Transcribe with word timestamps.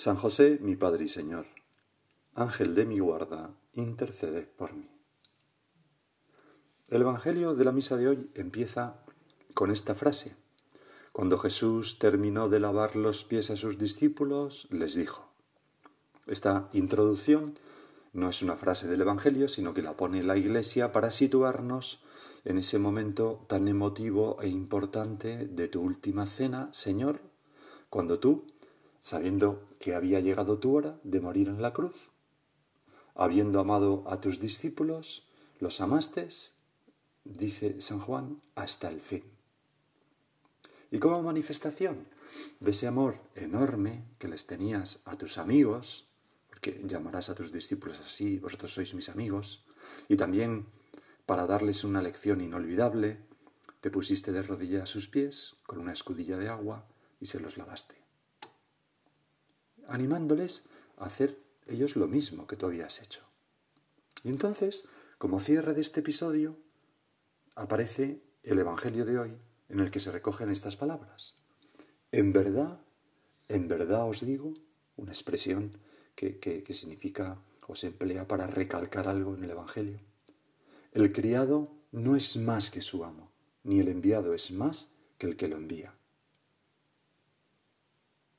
San 0.00 0.16
José, 0.16 0.58
mi 0.62 0.76
Padre 0.76 1.04
y 1.04 1.08
Señor, 1.08 1.44
Ángel 2.34 2.74
de 2.74 2.86
mi 2.86 3.00
guarda, 3.00 3.50
intercede 3.74 4.40
por 4.44 4.72
mí. 4.72 4.88
El 6.88 7.02
Evangelio 7.02 7.54
de 7.54 7.66
la 7.66 7.72
misa 7.72 7.98
de 7.98 8.08
hoy 8.08 8.30
empieza 8.34 9.04
con 9.52 9.70
esta 9.70 9.94
frase. 9.94 10.34
Cuando 11.12 11.36
Jesús 11.36 11.98
terminó 11.98 12.48
de 12.48 12.60
lavar 12.60 12.96
los 12.96 13.24
pies 13.24 13.50
a 13.50 13.58
sus 13.58 13.76
discípulos, 13.76 14.68
les 14.70 14.94
dijo. 14.94 15.28
Esta 16.26 16.70
introducción 16.72 17.58
no 18.14 18.30
es 18.30 18.40
una 18.40 18.56
frase 18.56 18.88
del 18.88 19.02
Evangelio, 19.02 19.48
sino 19.48 19.74
que 19.74 19.82
la 19.82 19.98
pone 19.98 20.22
la 20.22 20.38
Iglesia 20.38 20.92
para 20.92 21.10
situarnos 21.10 22.02
en 22.46 22.56
ese 22.56 22.78
momento 22.78 23.44
tan 23.48 23.68
emotivo 23.68 24.38
e 24.40 24.48
importante 24.48 25.46
de 25.46 25.68
tu 25.68 25.82
última 25.82 26.26
cena, 26.26 26.72
Señor, 26.72 27.20
cuando 27.90 28.18
tú, 28.18 28.46
sabiendo 29.00 29.68
que 29.80 29.96
había 29.96 30.20
llegado 30.20 30.58
tu 30.58 30.76
hora 30.76 31.00
de 31.02 31.20
morir 31.20 31.48
en 31.48 31.60
la 31.60 31.72
cruz, 31.72 32.10
habiendo 33.16 33.58
amado 33.58 34.04
a 34.06 34.20
tus 34.20 34.38
discípulos, 34.38 35.26
los 35.58 35.80
amaste, 35.80 36.28
dice 37.24 37.80
San 37.80 37.98
Juan, 37.98 38.40
hasta 38.54 38.88
el 38.88 39.00
fin. 39.00 39.24
Y 40.92 40.98
como 40.98 41.22
manifestación 41.22 42.06
de 42.60 42.70
ese 42.70 42.86
amor 42.86 43.18
enorme 43.34 44.04
que 44.18 44.28
les 44.28 44.46
tenías 44.46 45.00
a 45.04 45.16
tus 45.16 45.38
amigos, 45.38 46.08
porque 46.48 46.80
llamarás 46.84 47.30
a 47.30 47.34
tus 47.34 47.52
discípulos 47.52 48.00
así, 48.00 48.38
vosotros 48.38 48.72
sois 48.72 48.94
mis 48.94 49.08
amigos, 49.08 49.64
y 50.08 50.16
también 50.16 50.66
para 51.26 51.46
darles 51.46 51.84
una 51.84 52.02
lección 52.02 52.40
inolvidable, 52.40 53.18
te 53.80 53.90
pusiste 53.90 54.32
de 54.32 54.42
rodillas 54.42 54.82
a 54.82 54.86
sus 54.86 55.08
pies 55.08 55.56
con 55.64 55.78
una 55.78 55.92
escudilla 55.92 56.36
de 56.36 56.48
agua 56.48 56.86
y 57.20 57.26
se 57.26 57.40
los 57.40 57.56
lavaste, 57.56 57.96
animándoles 59.90 60.62
a 60.96 61.04
hacer 61.04 61.38
ellos 61.66 61.96
lo 61.96 62.08
mismo 62.08 62.46
que 62.46 62.56
tú 62.56 62.66
habías 62.66 63.00
hecho. 63.02 63.22
Y 64.24 64.28
entonces, 64.28 64.86
como 65.18 65.40
cierre 65.40 65.74
de 65.74 65.80
este 65.80 66.00
episodio, 66.00 66.56
aparece 67.54 68.22
el 68.42 68.58
Evangelio 68.58 69.04
de 69.04 69.18
hoy 69.18 69.36
en 69.68 69.80
el 69.80 69.90
que 69.90 70.00
se 70.00 70.10
recogen 70.10 70.50
estas 70.50 70.76
palabras. 70.76 71.36
En 72.12 72.32
verdad, 72.32 72.80
en 73.48 73.68
verdad 73.68 74.08
os 74.08 74.20
digo, 74.20 74.54
una 74.96 75.12
expresión 75.12 75.78
que, 76.14 76.64
significa 76.70 77.38
o 77.66 77.74
se 77.74 77.88
emplea 77.88 78.26
para 78.26 78.46
recalcar 78.46 79.08
algo 79.08 79.34
en 79.34 79.44
el 79.44 79.50
Evangelio. 79.50 80.00
El 80.92 81.12
criado 81.12 81.70
no 81.92 82.16
es 82.16 82.36
más 82.36 82.70
que 82.70 82.82
su 82.82 83.04
amo, 83.04 83.30
ni 83.62 83.78
el 83.78 83.88
enviado 83.88 84.34
es 84.34 84.50
más 84.50 84.88
que 85.18 85.26
el 85.26 85.36
que 85.36 85.48
lo 85.48 85.56
envía. 85.56 85.94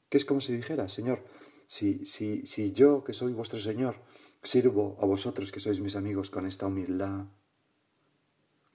Que 0.10 0.18
es 0.18 0.26
como 0.26 0.42
si 0.42 0.54
dijera, 0.54 0.90
Señor, 0.90 1.24
si, 1.72 2.04
si, 2.04 2.46
si 2.46 2.74
yo, 2.74 3.02
que 3.02 3.14
soy 3.14 3.32
vuestro 3.32 3.58
Señor, 3.58 3.96
sirvo 4.44 4.98
a 5.00 5.06
vosotros 5.06 5.54
que 5.54 5.64
sois 5.64 5.80
mis 5.80 5.96
amigos 5.96 6.28
con 6.30 6.44
esta 6.46 6.68
humildad, 6.68 7.32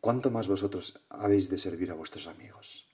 ¿cuánto 0.00 0.30
más 0.30 0.48
vosotros 0.48 0.98
habéis 1.10 1.50
de 1.50 1.58
servir 1.58 1.90
a 1.90 1.94
vuestros 1.94 2.26
amigos? 2.26 2.88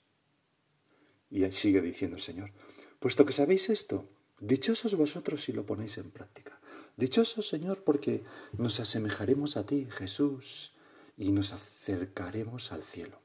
Y 1.31 1.49
sigue 1.53 1.79
diciendo 1.79 2.17
el 2.17 2.21
Señor, 2.21 2.51
puesto 2.99 3.23
que 3.23 3.31
sabéis 3.31 3.69
esto, 3.69 4.09
dichosos 4.41 4.93
vosotros 4.95 5.41
si 5.41 5.53
lo 5.53 5.65
ponéis 5.65 5.97
en 5.97 6.11
práctica. 6.11 6.59
Dichosos, 6.97 7.47
Señor, 7.47 7.85
porque 7.85 8.25
nos 8.57 8.81
asemejaremos 8.81 9.55
a 9.55 9.65
ti, 9.65 9.87
Jesús, 9.89 10.75
y 11.15 11.31
nos 11.31 11.53
acercaremos 11.53 12.73
al 12.73 12.83
cielo. 12.83 13.21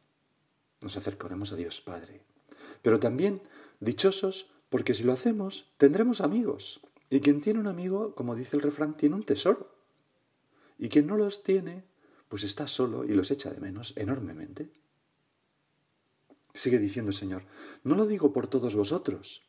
Nos 0.80 0.96
acercaremos 0.96 1.50
a 1.50 1.56
Dios 1.56 1.80
Padre. 1.80 2.22
Pero 2.82 3.00
también 3.00 3.42
dichosos 3.80 4.54
porque 4.68 4.94
si 4.94 5.02
lo 5.02 5.12
hacemos 5.12 5.70
tendremos 5.76 6.20
amigos. 6.20 6.80
Y 7.10 7.20
quien 7.20 7.40
tiene 7.40 7.60
un 7.60 7.66
amigo, 7.66 8.14
como 8.14 8.34
dice 8.34 8.56
el 8.56 8.62
refrán, 8.62 8.96
tiene 8.96 9.14
un 9.14 9.24
tesoro. 9.24 9.74
Y 10.78 10.88
quien 10.88 11.06
no 11.06 11.16
los 11.16 11.42
tiene, 11.42 11.84
pues 12.28 12.44
está 12.44 12.66
solo 12.66 13.04
y 13.04 13.08
los 13.08 13.30
echa 13.30 13.50
de 13.50 13.60
menos 13.60 13.94
enormemente. 13.96 14.70
Sigue 16.52 16.78
diciendo 16.78 17.10
el 17.10 17.16
Señor, 17.16 17.44
no 17.84 17.94
lo 17.94 18.06
digo 18.06 18.32
por 18.32 18.46
todos 18.46 18.76
vosotros. 18.76 19.48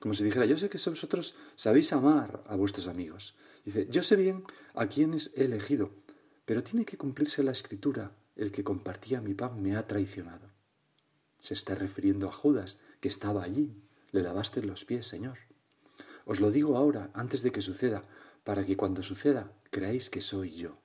Como 0.00 0.14
si 0.14 0.24
dijera, 0.24 0.46
yo 0.46 0.56
sé 0.56 0.68
que 0.68 0.78
vosotros 0.78 1.36
sabéis 1.54 1.92
amar 1.92 2.42
a 2.48 2.56
vuestros 2.56 2.88
amigos. 2.88 3.36
Dice, 3.64 3.86
yo 3.88 4.02
sé 4.02 4.16
bien 4.16 4.44
a 4.74 4.88
quienes 4.88 5.32
he 5.36 5.44
elegido, 5.44 5.92
pero 6.44 6.64
tiene 6.64 6.84
que 6.84 6.96
cumplirse 6.96 7.44
la 7.44 7.52
escritura, 7.52 8.10
el 8.34 8.50
que 8.50 8.64
compartía 8.64 9.20
mi 9.20 9.34
pan 9.34 9.62
me 9.62 9.76
ha 9.76 9.86
traicionado. 9.86 10.50
Se 11.38 11.54
está 11.54 11.76
refiriendo 11.76 12.28
a 12.28 12.32
Judas, 12.32 12.80
que 13.00 13.08
estaba 13.08 13.44
allí. 13.44 13.76
Le 14.12 14.22
lavaste 14.22 14.62
los 14.62 14.84
pies, 14.84 15.06
Señor. 15.06 15.38
Os 16.24 16.40
lo 16.40 16.50
digo 16.50 16.76
ahora, 16.76 17.10
antes 17.14 17.42
de 17.42 17.50
que 17.50 17.62
suceda, 17.62 18.04
para 18.44 18.64
que 18.64 18.76
cuando 18.76 19.02
suceda 19.02 19.52
creáis 19.70 20.10
que 20.10 20.20
soy 20.20 20.52
yo. 20.52 20.76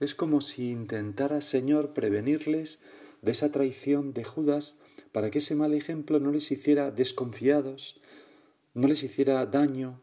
Es 0.00 0.14
como 0.14 0.40
si 0.40 0.70
intentara, 0.70 1.40
Señor, 1.40 1.94
prevenirles 1.94 2.80
de 3.22 3.32
esa 3.32 3.50
traición 3.50 4.12
de 4.12 4.24
Judas 4.24 4.76
para 5.12 5.30
que 5.30 5.38
ese 5.38 5.54
mal 5.54 5.72
ejemplo 5.72 6.20
no 6.20 6.30
les 6.32 6.50
hiciera 6.50 6.90
desconfiados, 6.90 8.00
no 8.74 8.88
les 8.88 9.02
hiciera 9.02 9.46
daño, 9.46 10.00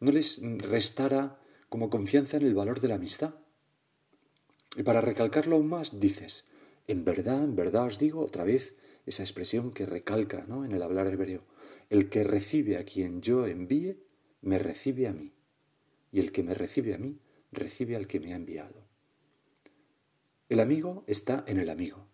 no 0.00 0.12
les 0.12 0.40
restara 0.58 1.38
como 1.68 1.90
confianza 1.90 2.36
en 2.36 2.44
el 2.44 2.54
valor 2.54 2.80
de 2.80 2.88
la 2.88 2.94
amistad. 2.94 3.34
Y 4.76 4.82
para 4.82 5.00
recalcarlo 5.00 5.56
aún 5.56 5.68
más, 5.68 6.00
dices, 6.00 6.46
en 6.86 7.04
verdad, 7.04 7.42
en 7.42 7.56
verdad 7.56 7.86
os 7.86 7.98
digo 7.98 8.20
otra 8.20 8.44
vez 8.44 8.74
esa 9.06 9.22
expresión 9.22 9.72
que 9.72 9.86
recalca 9.86 10.44
¿no? 10.48 10.64
en 10.64 10.72
el 10.72 10.82
hablar 10.82 11.06
hebreo. 11.08 11.42
El 11.94 12.08
que 12.08 12.24
recibe 12.24 12.76
a 12.76 12.84
quien 12.84 13.22
yo 13.22 13.46
envíe, 13.46 14.02
me 14.40 14.58
recibe 14.58 15.06
a 15.06 15.12
mí. 15.12 15.32
Y 16.10 16.18
el 16.18 16.32
que 16.32 16.42
me 16.42 16.52
recibe 16.52 16.92
a 16.92 16.98
mí, 16.98 17.20
recibe 17.52 17.94
al 17.94 18.08
que 18.08 18.18
me 18.18 18.32
ha 18.32 18.36
enviado. 18.36 18.82
El 20.48 20.58
amigo 20.58 21.04
está 21.06 21.44
en 21.46 21.60
el 21.60 21.70
amigo. 21.70 22.04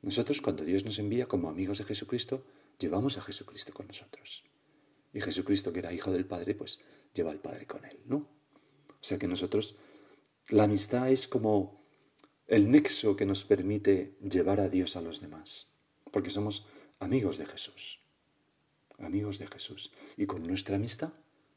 Nosotros 0.00 0.40
cuando 0.40 0.64
Dios 0.64 0.86
nos 0.86 0.98
envía 0.98 1.26
como 1.26 1.50
amigos 1.50 1.76
de 1.76 1.84
Jesucristo, 1.84 2.46
llevamos 2.78 3.18
a 3.18 3.20
Jesucristo 3.20 3.74
con 3.74 3.86
nosotros. 3.86 4.44
Y 5.12 5.20
Jesucristo, 5.20 5.74
que 5.74 5.80
era 5.80 5.92
hijo 5.92 6.10
del 6.10 6.24
Padre, 6.24 6.54
pues 6.54 6.80
lleva 7.12 7.32
al 7.32 7.42
Padre 7.42 7.66
con 7.66 7.84
él, 7.84 7.98
¿no? 8.06 8.16
O 8.16 9.02
sea 9.02 9.18
que 9.18 9.28
nosotros, 9.28 9.76
la 10.48 10.64
amistad 10.64 11.10
es 11.10 11.28
como 11.28 11.84
el 12.46 12.70
nexo 12.70 13.14
que 13.14 13.26
nos 13.26 13.44
permite 13.44 14.16
llevar 14.22 14.58
a 14.58 14.70
Dios 14.70 14.96
a 14.96 15.02
los 15.02 15.20
demás, 15.20 15.70
porque 16.10 16.30
somos 16.30 16.66
amigos 16.98 17.36
de 17.36 17.44
Jesús, 17.44 18.01
amigos 18.98 19.38
de 19.38 19.46
Jesús. 19.46 19.92
Y 20.16 20.26
con 20.26 20.46
nuestra 20.46 20.76
amistad 20.76 21.12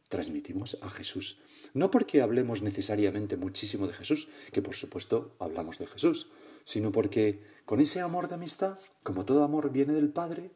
transmitimos 0.10 0.78
a 0.82 0.90
Jesús. 0.90 1.40
No 1.74 1.92
porque 1.92 2.22
hablemos 2.22 2.62
necesariamente 2.62 3.38
muchísimo 3.38 3.88
de 3.88 3.94
Jesús, 3.94 4.28
que 4.52 4.62
por 4.62 4.76
supuesto 4.76 5.36
hablamos 5.40 5.80
de 5.80 5.88
Jesús, 5.88 6.30
sino 6.64 6.92
porque 6.92 7.44
con 7.66 7.80
ese 7.80 8.02
amor 8.02 8.28
de 8.28 8.36
amistad, 8.36 8.78
como 9.04 9.26
todo 9.26 9.44
amor 9.44 9.72
viene 9.72 9.94
del 9.94 10.10
Padre, 10.10 10.52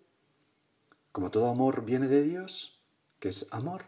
como 1.12 1.32
todo 1.32 1.48
amor 1.48 1.84
viene 1.84 2.08
de 2.08 2.24
Dios, 2.24 2.80
que 3.20 3.30
es 3.30 3.48
amor, 3.52 3.84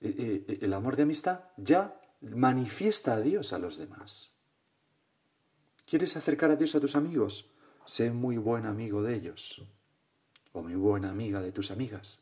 eh, 0.00 0.44
eh, 0.48 0.58
el 0.62 0.72
amor 0.72 0.96
de 0.96 1.02
amistad 1.02 1.40
ya 1.56 2.00
manifiesta 2.20 3.14
a 3.14 3.20
Dios 3.20 3.52
a 3.52 3.58
los 3.58 3.76
demás. 3.76 4.32
¿Quieres 5.86 6.16
acercar 6.16 6.50
a 6.50 6.56
Dios 6.56 6.74
a 6.74 6.80
tus 6.80 6.96
amigos? 6.96 7.50
Sé 7.84 8.10
muy 8.10 8.38
buen 8.38 8.64
amigo 8.64 9.02
de 9.02 9.16
ellos 9.16 9.66
o 10.54 10.62
muy 10.62 10.76
buena 10.76 11.10
amiga 11.10 11.42
de 11.42 11.52
tus 11.52 11.70
amigas. 11.70 12.20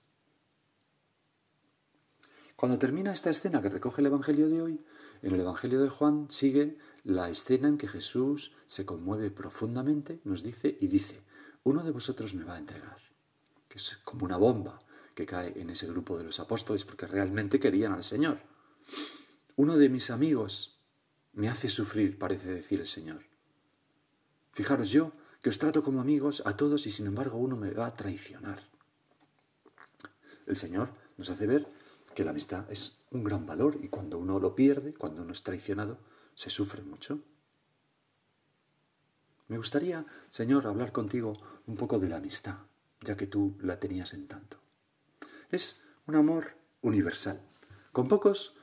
Cuando 2.56 2.79
termina 2.79 3.12
esta 3.12 3.31
escena 3.31 3.61
que 3.61 3.69
recoge 3.69 4.00
el 4.00 4.06
Evangelio 4.06 4.49
de 4.49 4.62
hoy, 4.62 4.84
en 5.20 5.34
el 5.34 5.40
Evangelio 5.40 5.82
de 5.82 5.90
Juan 5.90 6.26
sigue 6.31 6.79
la 7.05 7.29
escena 7.29 7.69
en 7.69 7.76
que 7.76 7.88
Jesús 7.88 8.52
se 8.67 8.87
conmueve 8.87 9.31
profundamente, 9.31 10.20
nos 10.25 10.43
dice 10.43 10.79
y 10.81 10.87
dice, 10.87 11.23
uno 11.64 11.84
de 11.84 11.90
vosotros 11.90 12.34
me 12.34 12.44
va 12.44 12.55
a 12.55 12.58
entregar, 12.58 12.99
que 13.69 13.76
es 13.79 13.99
como 14.05 14.25
una 14.25 14.38
bomba 14.38 14.81
que 15.14 15.26
cae 15.26 15.61
en 15.61 15.69
ese 15.69 15.87
grupo 15.87 16.17
de 16.17 16.25
los 16.25 16.40
apóstoles 16.40 16.84
porque 16.87 17.06
realmente 17.06 17.61
querían 17.61 17.93
al 17.93 18.05
Señor. 18.05 18.40
Uno 19.56 19.76
de 19.76 19.90
mis 19.90 20.11
amigos 20.11 20.81
me 21.34 21.50
hace 21.50 21.69
sufrir, 21.69 22.19
parece 22.19 22.50
decir 22.50 22.81
el 22.81 22.87
Señor. 22.87 23.25
Fijaros 24.52 24.88
yo, 24.88 25.12
que 25.42 25.50
os 25.50 25.58
trato 25.58 25.82
como 25.82 26.00
amigos 26.00 26.42
a 26.46 26.56
todos 26.56 26.86
y 26.86 26.90
sin 26.90 27.06
embargo 27.06 27.36
uno 27.36 27.56
me 27.56 27.72
va 27.72 27.86
a 27.86 27.96
traicionar. 27.96 28.62
El 30.46 30.56
Señor 30.56 30.90
nos 31.18 31.30
hace 31.30 31.46
ver 31.46 31.66
que 32.14 32.24
la 32.24 32.30
amistad 32.30 32.70
es 32.70 33.02
un 33.10 33.24
gran 33.24 33.44
valor 33.44 33.78
y 33.82 33.88
cuando 33.88 34.18
uno 34.18 34.38
lo 34.38 34.54
pierde, 34.54 34.94
cuando 34.94 35.22
uno 35.22 35.32
es 35.32 35.42
traicionado, 35.42 35.98
se 36.34 36.48
sufre 36.48 36.82
mucho. 36.82 37.20
Me 39.48 39.56
gustaría, 39.56 40.06
Señor, 40.30 40.66
hablar 40.66 40.92
contigo 40.92 41.32
un 41.66 41.76
poco 41.76 41.98
de 41.98 42.08
la 42.08 42.16
amistad, 42.16 42.58
ya 43.00 43.16
que 43.16 43.26
tú 43.26 43.56
la 43.60 43.78
tenías 43.80 44.14
en 44.14 44.28
tanto. 44.28 44.58
Es 45.50 45.82
un 46.06 46.14
amor 46.14 46.54
universal, 46.82 47.42
con 47.90 48.08
pocos, 48.08 48.54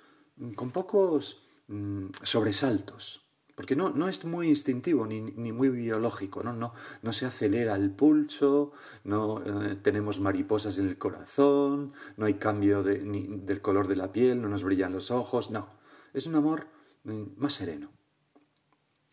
con 0.56 0.72
pocos 0.72 1.44
mm, 1.68 2.08
sobresaltos, 2.24 3.29
porque 3.60 3.76
no, 3.76 3.90
no 3.90 4.08
es 4.08 4.24
muy 4.24 4.48
instintivo 4.48 5.06
ni, 5.06 5.20
ni 5.20 5.52
muy 5.52 5.68
biológico, 5.68 6.42
¿no? 6.44 6.54
No, 6.54 6.74
no 7.02 7.12
se 7.12 7.26
acelera 7.26 7.76
el 7.76 7.92
pulso, 7.92 8.72
no 9.04 9.44
eh, 9.46 9.76
tenemos 9.76 10.22
mariposas 10.22 10.78
en 10.78 10.88
el 10.88 10.98
corazón, 10.98 11.92
no 12.16 12.26
hay 12.26 12.36
cambio 12.36 12.84
de, 12.84 13.00
del 13.00 13.60
color 13.60 13.90
de 13.90 13.98
la 13.98 14.14
piel, 14.14 14.42
no 14.42 14.48
nos 14.48 14.64
brillan 14.64 14.94
los 14.94 15.12
ojos, 15.12 15.52
no. 15.52 15.68
Es 16.14 16.26
un 16.26 16.36
amor 16.36 16.68
mm, 17.04 17.24
más 17.36 17.52
sereno. 17.52 17.92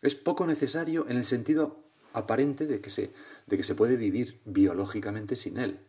Es 0.01 0.15
poco 0.15 0.47
necesario 0.47 1.05
en 1.09 1.17
el 1.17 1.25
sentido 1.25 1.83
aparente 2.13 2.67
de 2.67 2.79
que 2.79 2.89
se, 2.89 3.11
de 3.47 3.57
que 3.57 3.63
se 3.63 3.75
puede 3.75 3.97
vivir 3.97 4.39
biológicamente 4.45 5.35
sin 5.35 5.57
él. 5.57 5.81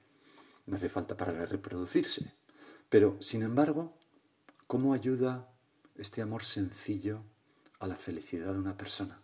No 0.66 0.74
hace 0.74 0.88
falta 0.88 1.16
para 1.16 1.46
reproducirse. 1.46 2.34
Pero, 2.88 3.18
sin 3.20 3.42
embargo, 3.42 3.96
¿cómo 4.66 4.94
ayuda 4.94 5.48
este 5.94 6.22
amor 6.22 6.42
sencillo 6.42 7.22
a 7.78 7.86
la 7.86 7.96
felicidad 7.96 8.52
de 8.52 8.58
una 8.58 8.76
persona. 8.76 9.20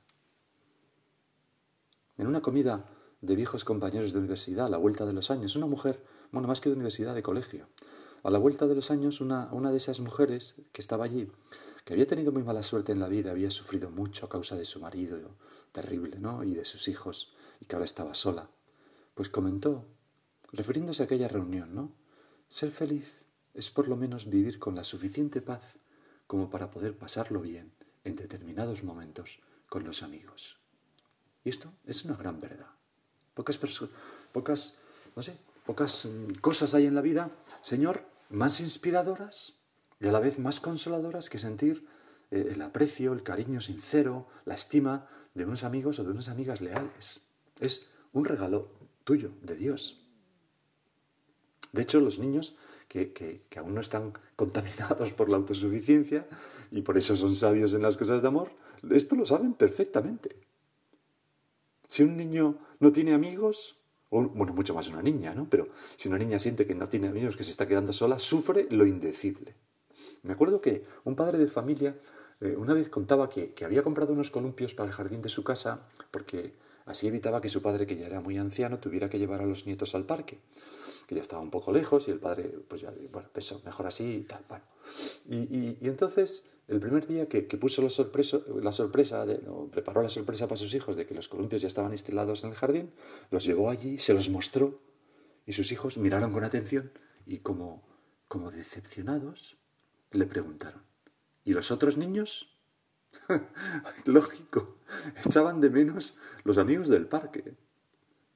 En 2.16 2.26
una 2.26 2.40
comida 2.40 2.84
de 3.20 3.34
viejos 3.34 3.64
compañeros 3.64 4.12
de 4.12 4.18
universidad, 4.18 4.66
a 4.66 4.68
la 4.70 4.76
vuelta 4.76 5.04
de 5.06 5.12
los 5.12 5.30
años, 5.30 5.56
una 5.56 5.66
mujer, 5.66 6.04
bueno, 6.30 6.46
más 6.46 6.60
que 6.60 6.68
de 6.68 6.74
universidad, 6.74 7.14
de 7.14 7.22
colegio, 7.22 7.68
a 8.22 8.30
la 8.30 8.38
vuelta 8.38 8.66
de 8.66 8.74
los 8.74 8.90
años, 8.90 9.20
una, 9.20 9.52
una 9.52 9.70
de 9.70 9.76
esas 9.76 10.00
mujeres 10.00 10.54
que 10.72 10.80
estaba 10.80 11.04
allí, 11.04 11.30
que 11.84 11.92
había 11.92 12.06
tenido 12.06 12.32
muy 12.32 12.42
mala 12.42 12.62
suerte 12.62 12.92
en 12.92 13.00
la 13.00 13.08
vida, 13.08 13.32
había 13.32 13.50
sufrido 13.50 13.90
mucho 13.90 14.26
a 14.26 14.28
causa 14.28 14.56
de 14.56 14.64
su 14.64 14.80
marido, 14.80 15.18
terrible, 15.72 16.18
¿no? 16.18 16.44
Y 16.44 16.54
de 16.54 16.64
sus 16.64 16.88
hijos, 16.88 17.34
y 17.60 17.66
que 17.66 17.76
ahora 17.76 17.84
estaba 17.84 18.14
sola, 18.14 18.48
pues 19.14 19.28
comentó, 19.28 19.84
refiriéndose 20.52 21.02
a 21.02 21.06
aquella 21.06 21.28
reunión, 21.28 21.74
¿no? 21.74 21.92
Ser 22.48 22.70
feliz 22.70 23.20
es 23.52 23.70
por 23.70 23.88
lo 23.88 23.96
menos 23.96 24.30
vivir 24.30 24.58
con 24.58 24.74
la 24.74 24.84
suficiente 24.84 25.42
paz 25.42 25.74
como 26.26 26.48
para 26.50 26.70
poder 26.70 26.96
pasarlo 26.96 27.40
bien 27.40 27.73
en 28.04 28.16
determinados 28.16 28.84
momentos 28.84 29.40
con 29.68 29.84
los 29.84 30.02
amigos. 30.02 30.58
Y 31.42 31.48
esto 31.48 31.72
es 31.86 32.04
una 32.04 32.16
gran 32.16 32.38
verdad. 32.38 32.68
Pocas, 33.34 33.58
pocas, 34.32 34.78
no 35.16 35.22
sé, 35.22 35.36
pocas 35.66 36.06
mm, 36.06 36.34
cosas 36.40 36.74
hay 36.74 36.86
en 36.86 36.94
la 36.94 37.00
vida, 37.00 37.30
Señor, 37.60 38.04
más 38.30 38.60
inspiradoras 38.60 39.54
y 40.00 40.06
a 40.06 40.12
la 40.12 40.20
vez 40.20 40.38
más 40.38 40.60
consoladoras 40.60 41.28
que 41.28 41.38
sentir 41.38 41.86
eh, 42.30 42.50
el 42.52 42.62
aprecio, 42.62 43.12
el 43.12 43.22
cariño 43.22 43.60
sincero, 43.60 44.28
la 44.44 44.54
estima 44.54 45.08
de 45.34 45.44
unos 45.44 45.64
amigos 45.64 45.98
o 45.98 46.04
de 46.04 46.10
unas 46.10 46.28
amigas 46.28 46.60
leales. 46.60 47.20
Es 47.58 47.88
un 48.12 48.24
regalo 48.24 48.70
tuyo, 49.04 49.32
de 49.42 49.56
Dios. 49.56 50.00
De 51.72 51.82
hecho, 51.82 52.00
los 52.00 52.18
niños 52.18 52.56
que, 52.88 53.42
aún 53.56 53.74
no 53.74 53.80
están 53.80 54.12
contaminados 54.36 55.12
por 55.12 55.28
la 55.28 55.36
autosuficiencia 55.36 56.26
y 56.70 56.82
por 56.82 56.98
eso 56.98 57.16
son 57.16 57.34
sabios 57.34 57.72
en 57.74 57.82
las 57.82 57.96
cosas 57.96 58.22
de 58.22 58.28
amor, 58.28 58.50
esto 58.90 59.16
lo 59.16 59.26
saben 59.26 59.54
perfectamente. 59.54 60.36
Si 61.86 62.02
un 62.02 62.16
niño 62.16 62.58
no 62.80 62.92
tiene 62.92 63.14
amigos, 63.14 63.76
o, 64.10 64.22
bueno, 64.22 64.52
mucho 64.52 64.74
más 64.74 64.88
una 64.88 65.02
niña, 65.02 65.34
¿no? 65.34 65.48
Pero 65.48 65.68
si 65.96 66.08
una 66.08 66.18
niña 66.18 66.38
siente 66.38 66.66
que 66.66 66.74
no 66.74 66.88
tiene 66.88 67.08
amigos, 67.08 67.36
que 67.36 67.44
se 67.44 67.50
está 67.50 67.68
quedando 67.68 67.92
sola, 67.92 68.18
sufre 68.18 68.66
lo 68.70 68.86
indecible. 68.86 69.54
Me 70.22 70.32
acuerdo 70.32 70.60
que 70.60 70.84
un 71.04 71.14
padre 71.14 71.38
de 71.38 71.46
familia 71.46 71.96
eh, 72.40 72.56
una 72.56 72.74
vez 72.74 72.88
contaba 72.90 73.28
que, 73.28 73.52
que 73.52 73.64
había 73.64 73.82
comprado 73.82 74.12
unos 74.12 74.30
columpios 74.30 74.74
para 74.74 74.88
el 74.88 74.94
jardín 74.94 75.22
de 75.22 75.28
su 75.28 75.44
casa 75.44 75.82
porque 76.10 76.54
así 76.84 77.06
evitaba 77.06 77.40
que 77.40 77.48
su 77.48 77.62
padre, 77.62 77.86
que 77.86 77.96
ya 77.96 78.06
era 78.06 78.20
muy 78.20 78.38
anciano, 78.38 78.78
tuviera 78.78 79.08
que 79.08 79.18
llevar 79.18 79.40
a 79.40 79.46
los 79.46 79.66
nietos 79.66 79.94
al 79.94 80.04
parque 80.04 80.40
que 81.06 81.14
ya 81.14 81.20
estaba 81.20 81.42
un 81.42 81.50
poco 81.50 81.72
lejos 81.72 82.08
y 82.08 82.10
el 82.10 82.18
padre, 82.18 82.44
pues 82.68 82.80
ya, 82.80 82.92
bueno, 83.12 83.28
pensó, 83.32 83.60
mejor 83.64 83.86
así 83.86 84.04
y 84.04 84.22
tal. 84.22 84.44
Y, 85.28 85.86
entonces, 85.86 86.46
el 86.68 86.80
primer 86.80 87.06
día 87.06 87.28
que, 87.28 87.42
puso 87.42 87.82
la 87.82 87.90
sorpresa, 87.90 89.26
de, 89.26 89.40
preparó 89.70 90.02
la 90.02 90.08
sorpresa 90.08 90.46
para 90.46 90.56
sus 90.56 90.74
hijos 90.74 90.96
de 90.96 91.06
que 91.06 91.14
los 91.14 91.28
columpios 91.28 91.62
ya 91.62 91.68
estaban 91.68 91.92
instalados 91.92 92.44
en 92.44 92.50
el 92.50 92.56
jardín, 92.56 92.92
los 93.30 93.44
llevó 93.44 93.70
allí, 93.70 93.98
se 93.98 94.14
los 94.14 94.28
mostró 94.30 94.80
y 95.46 95.52
sus 95.52 95.72
hijos 95.72 95.98
miraron 95.98 96.32
con 96.32 96.44
atención 96.44 96.92
y 97.26 97.38
como 97.38 97.82
decepcionados 98.52 99.58
le 100.10 100.26
preguntaron, 100.26 100.82
¿y 101.44 101.52
los 101.52 101.70
otros 101.70 101.96
niños? 101.96 102.53
Lógico, 104.04 104.76
echaban 105.24 105.60
de 105.60 105.70
menos 105.70 106.16
los 106.44 106.58
amigos 106.58 106.88
del 106.88 107.06
parque. 107.06 107.54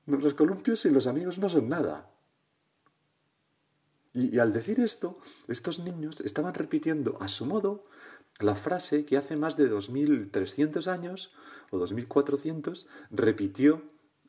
Los 0.07 0.35
columpios 0.35 0.85
y 0.87 0.91
los 0.91 1.07
amigos 1.07 1.39
no 1.39 1.49
son 1.49 1.69
nada. 1.69 2.11
Y, 4.15 4.39
al 4.39 4.53
decir 4.53 4.81
esto, 4.81 5.19
estos 5.49 5.79
niños 5.79 6.21
estaban 6.23 6.55
repitiendo 6.55 7.19
a 7.21 7.29
su 7.29 7.45
modo 7.47 7.85
la 8.41 8.55
frase 8.55 9.05
que 9.05 9.17
hace 9.17 9.37
más 9.37 9.57
de 9.57 9.71
2.300 9.71 10.87
años 10.87 11.33
o 11.71 11.79
2.400 11.79 12.87
repitió 13.11 13.83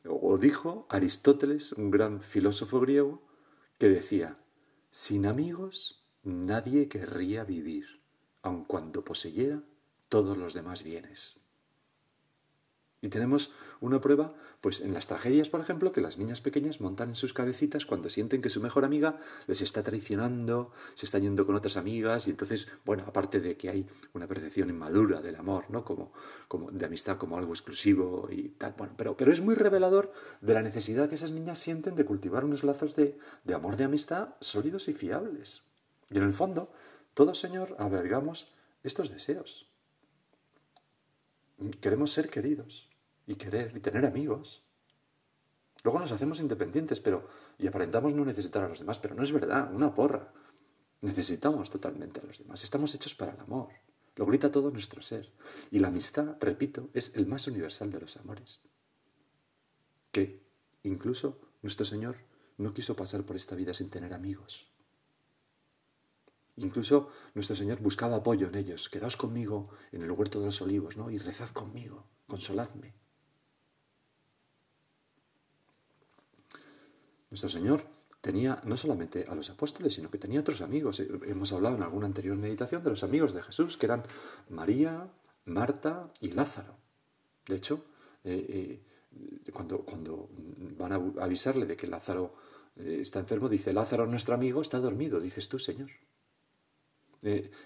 o 0.04 0.38
dijo 0.38 0.86
Aristóteles, 0.88 1.72
un 1.72 1.90
gran 1.90 2.20
filósofo 2.20 2.80
griego, 2.80 3.22
que 3.78 3.88
decía, 3.88 4.38
sin 4.90 5.26
amigos 5.26 6.04
nadie 6.22 6.88
querría 6.88 7.44
vivir, 7.44 8.02
aun 8.42 8.64
cuando 8.64 9.04
poseyera 9.04 9.62
todos 10.10 10.36
los 10.36 10.52
demás 10.52 10.82
bienes. 10.82 11.40
Y 13.02 13.08
tenemos 13.08 13.50
una 13.80 13.98
prueba, 14.02 14.34
pues 14.60 14.82
en 14.82 14.92
las 14.92 15.06
tragedias, 15.06 15.48
por 15.48 15.62
ejemplo, 15.62 15.90
que 15.90 16.02
las 16.02 16.18
niñas 16.18 16.42
pequeñas 16.42 16.82
montan 16.82 17.08
en 17.08 17.14
sus 17.14 17.32
cabecitas 17.32 17.86
cuando 17.86 18.10
sienten 18.10 18.42
que 18.42 18.50
su 18.50 18.60
mejor 18.60 18.84
amiga 18.84 19.18
les 19.46 19.62
está 19.62 19.82
traicionando, 19.82 20.70
se 20.92 21.06
está 21.06 21.18
yendo 21.18 21.46
con 21.46 21.54
otras 21.54 21.78
amigas, 21.78 22.26
y 22.26 22.30
entonces, 22.30 22.68
bueno, 22.84 23.04
aparte 23.06 23.40
de 23.40 23.56
que 23.56 23.70
hay 23.70 23.86
una 24.12 24.26
percepción 24.26 24.68
inmadura 24.68 25.22
del 25.22 25.36
amor, 25.36 25.64
¿no? 25.70 25.82
Como, 25.82 26.12
como 26.46 26.70
de 26.70 26.84
amistad 26.84 27.16
como 27.16 27.38
algo 27.38 27.52
exclusivo 27.52 28.28
y 28.30 28.50
tal, 28.50 28.74
bueno, 28.76 28.92
pero, 28.98 29.16
pero 29.16 29.32
es 29.32 29.40
muy 29.40 29.54
revelador 29.54 30.12
de 30.42 30.52
la 30.52 30.60
necesidad 30.60 31.08
que 31.08 31.14
esas 31.14 31.30
niñas 31.30 31.56
sienten 31.56 31.94
de 31.94 32.04
cultivar 32.04 32.44
unos 32.44 32.64
lazos 32.64 32.96
de, 32.96 33.16
de 33.44 33.54
amor, 33.54 33.78
de 33.78 33.84
amistad 33.84 34.34
sólidos 34.40 34.88
y 34.88 34.92
fiables. 34.92 35.62
Y 36.10 36.18
en 36.18 36.24
el 36.24 36.34
fondo, 36.34 36.70
todos, 37.14 37.38
Señor, 37.38 37.76
albergamos 37.78 38.52
estos 38.82 39.10
deseos. 39.10 39.69
Queremos 41.80 42.12
ser 42.12 42.28
queridos 42.28 42.88
y 43.26 43.34
querer 43.34 43.76
y 43.76 43.80
tener 43.80 44.06
amigos. 44.06 44.64
Luego 45.82 45.98
nos 45.98 46.12
hacemos 46.12 46.40
independientes 46.40 47.00
pero, 47.00 47.28
y 47.58 47.66
aparentamos 47.66 48.14
no 48.14 48.24
necesitar 48.24 48.64
a 48.64 48.68
los 48.68 48.80
demás, 48.80 48.98
pero 48.98 49.14
no 49.14 49.22
es 49.22 49.32
verdad, 49.32 49.72
una 49.72 49.94
porra. 49.94 50.32
Necesitamos 51.00 51.70
totalmente 51.70 52.20
a 52.20 52.24
los 52.24 52.38
demás. 52.38 52.62
Estamos 52.62 52.94
hechos 52.94 53.14
para 53.14 53.32
el 53.32 53.40
amor. 53.40 53.68
Lo 54.16 54.26
grita 54.26 54.50
todo 54.50 54.70
nuestro 54.70 55.00
ser. 55.00 55.32
Y 55.70 55.78
la 55.78 55.88
amistad, 55.88 56.36
repito, 56.40 56.90
es 56.92 57.14
el 57.16 57.26
más 57.26 57.46
universal 57.46 57.90
de 57.90 58.00
los 58.00 58.16
amores. 58.18 58.60
Que 60.10 60.42
incluso 60.82 61.40
nuestro 61.62 61.86
Señor 61.86 62.16
no 62.58 62.74
quiso 62.74 62.96
pasar 62.96 63.22
por 63.22 63.36
esta 63.36 63.54
vida 63.54 63.72
sin 63.72 63.88
tener 63.88 64.12
amigos. 64.12 64.69
Incluso 66.60 67.08
nuestro 67.34 67.56
Señor 67.56 67.80
buscaba 67.80 68.16
apoyo 68.16 68.48
en 68.48 68.54
ellos. 68.54 68.88
Quedaos 68.88 69.16
conmigo 69.16 69.70
en 69.92 70.02
el 70.02 70.10
huerto 70.10 70.40
de 70.40 70.46
los 70.46 70.60
olivos, 70.60 70.96
¿no? 70.96 71.10
Y 71.10 71.18
rezad 71.18 71.48
conmigo, 71.50 72.04
consoladme. 72.26 72.94
Nuestro 77.30 77.48
Señor 77.48 77.86
tenía 78.20 78.60
no 78.64 78.76
solamente 78.76 79.24
a 79.26 79.34
los 79.34 79.48
apóstoles, 79.48 79.94
sino 79.94 80.10
que 80.10 80.18
tenía 80.18 80.40
otros 80.40 80.60
amigos. 80.60 81.00
Eh, 81.00 81.08
hemos 81.26 81.52
hablado 81.52 81.76
en 81.76 81.82
alguna 81.82 82.06
anterior 82.06 82.36
meditación 82.36 82.82
de 82.82 82.90
los 82.90 83.02
amigos 83.04 83.32
de 83.32 83.42
Jesús, 83.42 83.78
que 83.78 83.86
eran 83.86 84.02
María, 84.50 85.10
Marta 85.46 86.12
y 86.20 86.32
Lázaro. 86.32 86.76
De 87.46 87.56
hecho, 87.56 87.86
eh, 88.24 88.84
eh, 89.14 89.50
cuando, 89.52 89.78
cuando, 89.78 90.28
van 90.76 90.92
a 90.92 91.24
avisarle 91.24 91.64
de 91.64 91.76
que 91.76 91.86
Lázaro 91.86 92.34
está 92.76 93.18
enfermo, 93.18 93.48
dice, 93.48 93.72
Lázaro, 93.72 94.06
nuestro 94.06 94.34
amigo, 94.34 94.60
está 94.60 94.78
dormido, 94.78 95.20
dices 95.20 95.48
tú, 95.48 95.58
Señor. 95.58 95.90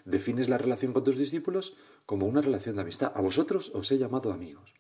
Defines 0.05 0.49
la 0.49 0.59
relación 0.59 0.93
con 0.93 1.05
tus 1.05 1.17
discípulos 1.17 1.77
como 2.07 2.27
una 2.27 2.41
relación 2.41 2.77
de 2.77 2.83
amistad. 2.83 3.13
A 3.15 3.21
vosotros 3.21 3.71
os 3.75 3.91
he 3.93 3.99
llamado 3.99 4.33
amigos. 4.33 4.75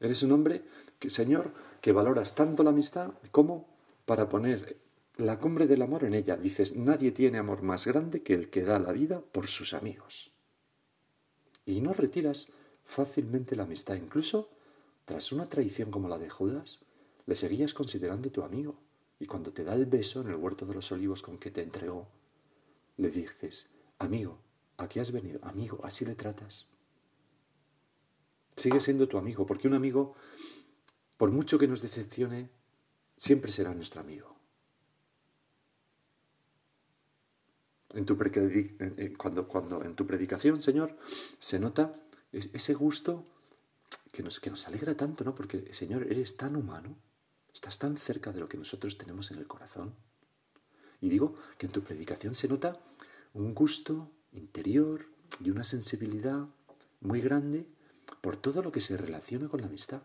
Eres 0.00 0.22
un 0.22 0.32
hombre 0.32 0.62
que, 0.98 1.10
Señor, 1.10 1.52
que 1.80 1.92
valoras 1.92 2.34
tanto 2.34 2.62
la 2.62 2.70
amistad 2.70 3.12
como 3.30 3.68
para 4.06 4.28
poner 4.28 4.78
la 5.16 5.38
cumbre 5.38 5.66
del 5.66 5.82
amor 5.82 6.04
en 6.04 6.14
ella. 6.14 6.36
Dices, 6.36 6.76
nadie 6.76 7.12
tiene 7.12 7.38
amor 7.38 7.62
más 7.62 7.86
grande 7.86 8.22
que 8.22 8.34
el 8.34 8.48
que 8.48 8.64
da 8.64 8.78
la 8.78 8.92
vida 8.92 9.20
por 9.20 9.46
sus 9.46 9.74
amigos. 9.74 10.32
Y 11.66 11.80
no 11.80 11.92
retiras 11.92 12.52
fácilmente 12.84 13.56
la 13.56 13.64
amistad. 13.64 13.96
Incluso 13.96 14.50
tras 15.04 15.32
una 15.32 15.48
traición 15.48 15.90
como 15.90 16.08
la 16.08 16.18
de 16.18 16.30
Judas, 16.30 16.80
le 17.26 17.34
seguías 17.34 17.74
considerando 17.74 18.30
tu 18.30 18.42
amigo. 18.42 18.78
Y 19.18 19.26
cuando 19.26 19.52
te 19.52 19.64
da 19.64 19.74
el 19.74 19.86
beso 19.86 20.22
en 20.22 20.28
el 20.28 20.36
huerto 20.36 20.64
de 20.64 20.74
los 20.74 20.90
olivos 20.92 21.22
con 21.22 21.36
que 21.36 21.50
te 21.50 21.62
entregó, 21.62 22.08
le 23.00 23.10
dices, 23.10 23.68
amigo, 23.98 24.38
aquí 24.76 25.00
has 25.00 25.10
venido, 25.10 25.40
amigo, 25.42 25.80
así 25.84 26.04
le 26.04 26.14
tratas. 26.14 26.68
Sigue 28.56 28.80
siendo 28.80 29.08
tu 29.08 29.16
amigo, 29.16 29.46
porque 29.46 29.68
un 29.68 29.74
amigo, 29.74 30.14
por 31.16 31.30
mucho 31.30 31.58
que 31.58 31.66
nos 31.66 31.80
decepcione, 31.80 32.50
siempre 33.16 33.50
será 33.52 33.74
nuestro 33.74 34.00
amigo. 34.00 34.36
En 37.94 38.04
tu 38.04 38.16
cuando, 39.16 39.48
cuando 39.48 39.82
en 39.82 39.96
tu 39.96 40.06
predicación, 40.06 40.60
Señor, 40.60 40.96
se 41.38 41.58
nota 41.58 41.94
ese 42.32 42.74
gusto 42.74 43.26
que 44.12 44.22
nos, 44.22 44.38
que 44.40 44.50
nos 44.50 44.66
alegra 44.68 44.94
tanto, 44.94 45.24
¿no? 45.24 45.34
Porque, 45.34 45.72
Señor, 45.74 46.06
eres 46.08 46.36
tan 46.36 46.54
humano, 46.54 46.96
estás 47.52 47.78
tan 47.78 47.96
cerca 47.96 48.30
de 48.30 48.40
lo 48.40 48.48
que 48.48 48.58
nosotros 48.58 48.96
tenemos 48.98 49.30
en 49.30 49.38
el 49.38 49.46
corazón. 49.46 49.94
Y 51.00 51.08
digo 51.08 51.34
que 51.56 51.66
en 51.66 51.72
tu 51.72 51.82
predicación 51.82 52.34
se 52.34 52.46
nota 52.46 52.78
un 53.32 53.54
gusto 53.54 54.10
interior 54.32 55.06
y 55.42 55.50
una 55.50 55.64
sensibilidad 55.64 56.46
muy 57.00 57.20
grande 57.20 57.66
por 58.20 58.36
todo 58.36 58.62
lo 58.62 58.72
que 58.72 58.80
se 58.80 58.96
relaciona 58.96 59.48
con 59.48 59.60
la 59.60 59.66
amistad. 59.66 60.02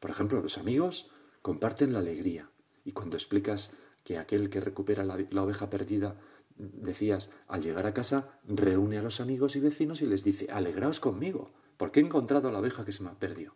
Por 0.00 0.10
ejemplo, 0.10 0.40
los 0.40 0.58
amigos 0.58 1.10
comparten 1.42 1.92
la 1.92 1.98
alegría 1.98 2.50
y 2.84 2.92
cuando 2.92 3.16
explicas 3.16 3.72
que 4.04 4.18
aquel 4.18 4.50
que 4.50 4.60
recupera 4.60 5.04
la, 5.04 5.42
oveja 5.42 5.70
perdida, 5.70 6.16
decías, 6.56 7.30
al 7.46 7.62
llegar 7.62 7.86
a 7.86 7.94
casa, 7.94 8.40
reúne 8.46 8.98
a 8.98 9.02
los 9.02 9.20
amigos 9.20 9.54
y 9.54 9.60
vecinos 9.60 10.02
y 10.02 10.06
les 10.06 10.24
dice, 10.24 10.48
alegraos 10.50 10.98
conmigo, 10.98 11.52
porque 11.76 12.00
he 12.00 12.02
encontrado 12.02 12.50
la 12.50 12.58
oveja 12.58 12.84
que 12.84 12.92
se 12.92 13.02
me 13.02 13.10
ha 13.10 13.18
perdido. 13.18 13.54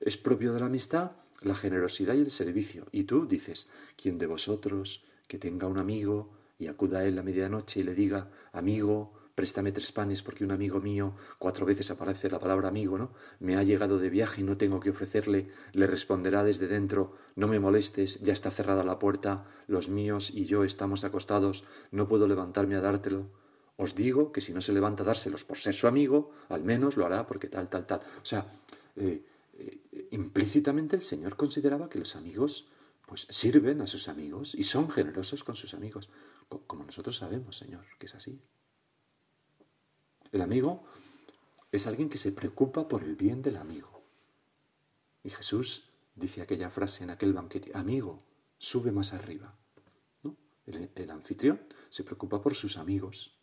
Es 0.00 0.16
propio 0.16 0.52
de 0.52 0.60
la 0.60 0.66
amistad 0.66 1.12
la 1.40 1.54
generosidad 1.54 2.14
y 2.14 2.20
el 2.20 2.30
servicio. 2.30 2.86
Y 2.92 3.04
tú 3.04 3.26
dices, 3.26 3.68
¿quién 3.96 4.18
de 4.18 4.26
vosotros 4.26 5.04
que 5.28 5.38
tenga 5.38 5.68
un 5.68 5.78
amigo 5.78 6.30
y 6.58 6.66
acuda 6.66 7.00
a 7.00 7.04
él 7.04 7.18
a 7.18 7.22
medianoche 7.22 7.80
y 7.80 7.82
le 7.84 7.94
diga, 7.94 8.30
amigo, 8.52 9.12
préstame 9.36 9.70
tres 9.70 9.92
panes 9.92 10.20
porque 10.22 10.42
un 10.42 10.50
amigo 10.50 10.80
mío, 10.80 11.14
cuatro 11.38 11.64
veces 11.64 11.92
aparece 11.92 12.28
la 12.28 12.40
palabra 12.40 12.66
amigo, 12.66 12.98
¿no? 12.98 13.12
Me 13.38 13.56
ha 13.56 13.62
llegado 13.62 13.98
de 13.98 14.10
viaje 14.10 14.40
y 14.40 14.44
no 14.44 14.56
tengo 14.56 14.80
que 14.80 14.90
ofrecerle, 14.90 15.48
le 15.72 15.86
responderá 15.86 16.42
desde 16.42 16.66
dentro, 16.66 17.14
no 17.36 17.46
me 17.46 17.60
molestes, 17.60 18.18
ya 18.20 18.32
está 18.32 18.50
cerrada 18.50 18.82
la 18.82 18.98
puerta, 18.98 19.46
los 19.68 19.88
míos 19.88 20.32
y 20.34 20.46
yo 20.46 20.64
estamos 20.64 21.04
acostados, 21.04 21.62
no 21.92 22.08
puedo 22.08 22.26
levantarme 22.26 22.74
a 22.74 22.80
dártelo. 22.80 23.30
Os 23.76 23.94
digo 23.94 24.32
que 24.32 24.40
si 24.40 24.52
no 24.52 24.60
se 24.60 24.72
levanta 24.72 25.04
a 25.04 25.06
dárselos 25.06 25.44
por 25.44 25.58
ser 25.58 25.72
su 25.72 25.86
amigo, 25.86 26.32
al 26.48 26.64
menos 26.64 26.96
lo 26.96 27.06
hará 27.06 27.24
porque 27.28 27.46
tal, 27.46 27.68
tal, 27.68 27.86
tal. 27.86 28.00
O 28.00 28.24
sea, 28.24 28.50
eh, 28.96 29.22
eh, 29.54 30.08
implícitamente 30.10 30.96
el 30.96 31.02
Señor 31.02 31.36
consideraba 31.36 31.88
que 31.88 32.00
los 32.00 32.16
amigos 32.16 32.66
pues 33.08 33.26
sirven 33.30 33.80
a 33.80 33.86
sus 33.86 34.06
amigos 34.08 34.54
y 34.54 34.64
son 34.64 34.90
generosos 34.90 35.42
con 35.42 35.56
sus 35.56 35.72
amigos, 35.72 36.10
como 36.66 36.84
nosotros 36.84 37.16
sabemos, 37.16 37.56
Señor, 37.56 37.86
que 37.98 38.04
es 38.04 38.14
así. 38.14 38.38
El 40.30 40.42
amigo 40.42 40.84
es 41.72 41.86
alguien 41.86 42.10
que 42.10 42.18
se 42.18 42.32
preocupa 42.32 42.86
por 42.86 43.02
el 43.02 43.16
bien 43.16 43.40
del 43.40 43.56
amigo. 43.56 44.02
Y 45.24 45.30
Jesús 45.30 45.88
dice 46.14 46.42
aquella 46.42 46.68
frase 46.68 47.02
en 47.02 47.08
aquel 47.08 47.32
banquete, 47.32 47.72
amigo, 47.74 48.22
sube 48.58 48.92
más 48.92 49.14
arriba. 49.14 49.56
El, 50.66 51.10
anfitrión 51.10 51.62
se 51.88 52.04
preocupa 52.04 52.42
por 52.42 52.54
sus 52.54 52.76
amigos. 52.76 53.38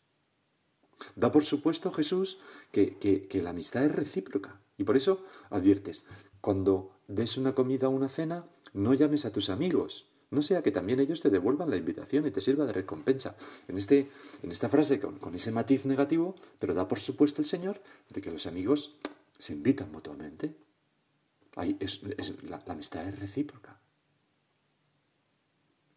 Da 1.15 1.31
por 1.31 1.43
supuesto 1.43 1.89
Jesús 1.89 2.37
que, 2.71 2.99
que 2.99 3.41
la 3.41 3.49
amistad 3.49 3.83
es 3.83 3.95
recíproca. 3.95 4.61
Y 4.77 4.83
por 4.83 4.95
eso 4.95 5.25
adviertes, 5.49 6.05
cuando 6.39 6.99
des 7.07 7.37
una 7.37 7.55
comida 7.55 7.87
o 7.87 7.91
una 7.91 8.09
cena, 8.09 8.45
no 8.75 8.93
llames 8.93 9.25
a 9.25 9.31
tus 9.31 9.49
amigos, 9.49 10.07
no 10.31 10.41
sea 10.41 10.61
que 10.61 10.71
también 10.71 10.99
ellos 10.99 11.21
te 11.21 11.29
devuelvan 11.29 11.69
la 11.69 11.77
invitación 11.77 12.27
y 12.27 12.31
te 12.31 12.41
sirva 12.41 12.65
de 12.65 12.73
recompensa. 12.73 13.35
En, 13.67 13.77
este, 13.77 14.09
en 14.43 14.51
esta 14.51 14.69
frase, 14.69 14.99
con, 14.99 15.33
ese 15.33 15.51
matiz 15.51 15.85
negativo, 15.85 16.35
pero 16.59 16.73
da 16.73 16.87
por 16.87 16.99
supuesto 16.99 17.41
el 17.41 17.47
Señor 17.47 17.81
de 18.09 18.21
que 18.21 18.31
los 18.31 18.45
amigos 18.45 18.95
se 19.37 19.53
invitan 19.53 19.91
mutuamente. 19.91 20.55
la, 21.55 22.59
amistad 22.67 23.07
es 23.07 23.19
recíproca. 23.19 23.79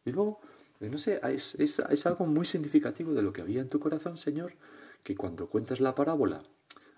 Y 0.05 0.13
luego, 0.13 0.41
eh, 0.81 0.89
no 0.89 0.99
sé, 0.99 1.21
es, 1.25 2.07
algo 2.07 2.27
muy 2.27 2.47
significativo 2.47 3.13
de 3.15 3.23
lo 3.23 3.33
que 3.33 3.43
había 3.43 3.61
en 3.61 3.69
tu 3.69 3.81
corazón, 3.81 4.17
Señor, 4.17 4.55
que 5.03 5.17
cuando 5.17 5.49
cuentas 5.49 5.81
la 5.81 5.95
parábola 5.95 6.45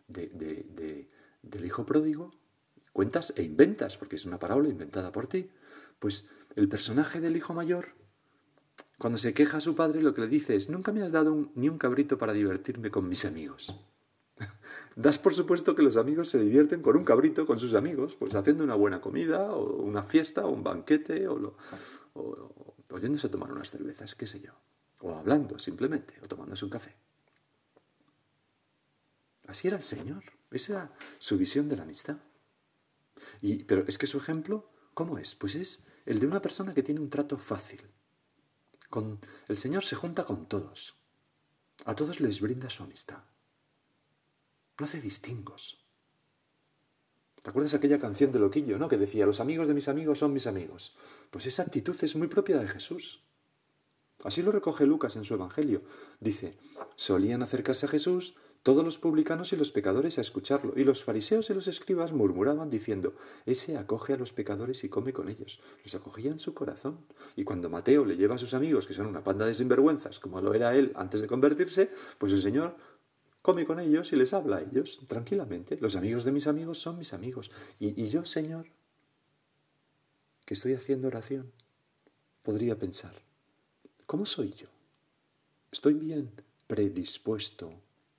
de, 0.09 1.07
del 1.43 1.65
hijo 1.65 1.87
pródigo, 1.87 2.35
cuentas 2.93 3.33
e 3.37 3.45
inventas, 3.45 3.97
porque 3.97 4.17
es 4.17 4.27
una 4.27 4.39
parábola 4.39 4.69
inventada 4.69 5.11
por 5.11 5.27
ti, 5.27 5.49
pues 6.01 6.29
el 6.57 6.69
personaje 6.69 7.21
del 7.21 7.37
hijo 7.37 7.55
mayor, 7.55 7.95
cuando 8.99 9.19
se 9.19 9.33
queja 9.33 9.59
a 9.59 9.61
su 9.61 9.75
padre, 9.75 10.03
lo 10.03 10.13
que 10.13 10.23
le 10.23 10.29
dice 10.29 10.57
es, 10.57 10.69
nunca 10.69 10.93
me 10.93 11.03
has 11.03 11.13
dado 11.13 11.51
ni 11.55 11.69
un 11.69 11.79
cabrito 11.79 12.19
para 12.19 12.33
divertirme 12.33 12.91
con 12.91 13.09
mis 13.09 13.25
amigos. 13.25 13.75
das 14.97 15.19
por 15.19 15.33
supuesto 15.33 15.75
que 15.75 15.83
los 15.83 15.97
amigos 15.97 16.29
se 16.29 16.39
divierten 16.39 16.83
con 16.83 16.97
un 16.97 17.05
cabrito, 17.05 17.47
con 17.47 17.59
sus 17.59 17.75
amigos, 17.75 18.17
pues 18.17 18.35
haciendo 18.35 18.65
una 18.65 18.75
buena 18.75 19.01
comida, 19.01 19.53
o 19.53 19.83
una 19.83 20.03
fiesta, 20.03 20.45
o 20.45 20.51
un 20.51 20.63
banquete, 20.65 21.29
o, 21.29 21.57
oyéndose 22.91 23.29
a 23.29 23.31
tomar 23.31 23.53
unas 23.53 23.71
cervezas, 23.71 24.15
qué 24.15 24.27
sé 24.27 24.41
yo. 24.41 24.53
O 25.01 25.15
hablando 25.15 25.59
simplemente, 25.59 26.15
o 26.23 26.29
tomándose 26.29 26.65
un 26.65 26.71
café. 26.71 26.95
Así 29.47 29.69
era 29.69 29.79
el 29.79 29.83
Señor. 29.83 30.25
Esa 30.51 30.73
era 30.73 30.95
su 31.19 31.39
visión 31.39 31.69
de 31.69 31.77
la 31.77 31.85
amistad. 31.85 32.19
Y, 33.41 33.65
pero 33.65 33.85
es 33.87 33.97
que 33.97 34.07
su 34.07 34.19
ejemplo, 34.19 34.69
¿cómo 34.95 35.17
es? 35.17 35.35
Pues 35.35 35.55
es 35.55 35.85
el 36.07 36.21
de 36.21 36.27
una 36.27 36.43
persona 36.43 36.75
que 36.75 36.83
tiene 36.83 37.01
un 37.01 37.11
trato 37.11 37.37
fácil. 37.39 37.83
Con, 38.89 39.21
el 39.49 39.57
Señor 39.57 39.85
se 39.85 39.97
junta 39.97 40.25
con 40.25 40.47
todos. 40.47 40.97
A 41.85 41.95
todos 41.95 42.21
les 42.21 42.41
brinda 42.41 42.69
su 42.69 42.83
amistad. 42.83 43.23
No 44.79 44.87
hace 44.87 45.01
distingos. 45.01 45.85
¿Te 47.43 47.51
acuerdas 47.51 47.75
aquella 47.75 47.99
canción 47.99 48.33
de 48.33 48.39
Loquillo, 48.39 48.79
no? 48.79 48.89
Que 48.89 48.99
decía, 48.99 49.25
los 49.25 49.41
amigos 49.41 49.67
de 49.67 49.75
mis 49.75 49.89
amigos 49.89 50.19
son 50.19 50.33
mis 50.33 50.47
amigos. 50.47 50.97
Pues 51.31 51.47
esa 51.47 51.63
actitud 51.63 51.97
es 52.03 52.17
muy 52.17 52.29
propia 52.29 52.59
de 52.59 52.69
Jesús. 52.69 53.23
Así 54.25 54.43
lo 54.43 54.53
recoge 54.53 54.85
Lucas 54.85 55.17
en 55.17 55.25
su 55.25 55.35
Evangelio. 55.35 55.83
Dice, 56.19 56.59
solían 56.97 57.43
acercarse 57.43 57.87
a 57.87 57.89
Jesús 57.89 58.37
todos 58.63 58.85
los 58.85 58.99
publicanos 58.99 59.53
y 59.53 59.57
los 59.57 59.73
pecadores 59.73 60.19
a 60.19 60.21
escucharlo, 60.21 60.75
y 60.77 60.85
los 60.85 61.03
fariseos 61.03 61.49
y 61.49 61.55
los 61.55 61.67
escribas 61.67 62.13
murmuraban 62.13 62.69
diciendo, 62.69 63.15
ese 63.47 63.79
acoge 63.79 64.13
a 64.13 64.17
los 64.19 64.33
pecadores 64.33 64.85
y 64.85 64.91
come 64.91 65.15
con 65.15 65.29
ellos. 65.31 65.61
Los 65.83 65.95
acogía 65.95 66.31
en 66.31 66.39
su 66.39 66.53
corazón. 66.53 66.99
Y 67.37 67.45
cuando 67.45 67.71
Mateo 67.71 68.05
le 68.05 68.17
lleva 68.17 68.35
a 68.35 68.39
sus 68.39 68.53
amigos, 68.53 68.87
que 68.87 68.93
son 68.93 69.07
una 69.07 69.25
panda 69.25 69.47
de 69.47 69.55
sinvergüenzas, 69.55 70.19
como 70.19 70.41
lo 70.43 70.53
era 70.53 70.75
él 70.75 70.93
antes 70.95 71.23
de 71.23 71.27
convertirse, 71.27 71.91
pues 72.19 72.33
el 72.33 72.43
Señor 72.43 72.77
come 73.41 73.65
con 73.65 73.81
ellos 73.81 74.13
y 74.13 74.17
les 74.17 74.35
habla 74.35 74.59
a 74.59 74.61
ellos 74.61 75.01
tranquilamente. 75.09 75.79
Los 75.81 75.97
amigos 75.97 76.25
de 76.25 76.33
mis 76.33 76.47
amigos 76.47 76.79
son 76.79 76.99
mis 76.99 77.15
amigos. 77.15 77.51
Y, 77.79 78.03
y 78.03 78.09
yo, 78.09 78.27
Señor, 78.27 78.67
que 80.45 80.53
estoy 80.53 80.75
haciendo 80.75 81.09
oración, 81.09 81.51
podría 82.43 82.79
pensar, 82.79 83.15
¿cómo 84.05 84.27
soy 84.27 84.53
yo? 84.53 84.69
¿Estoy 85.73 85.95
bien 85.95 86.31
predispuesto 86.67 87.73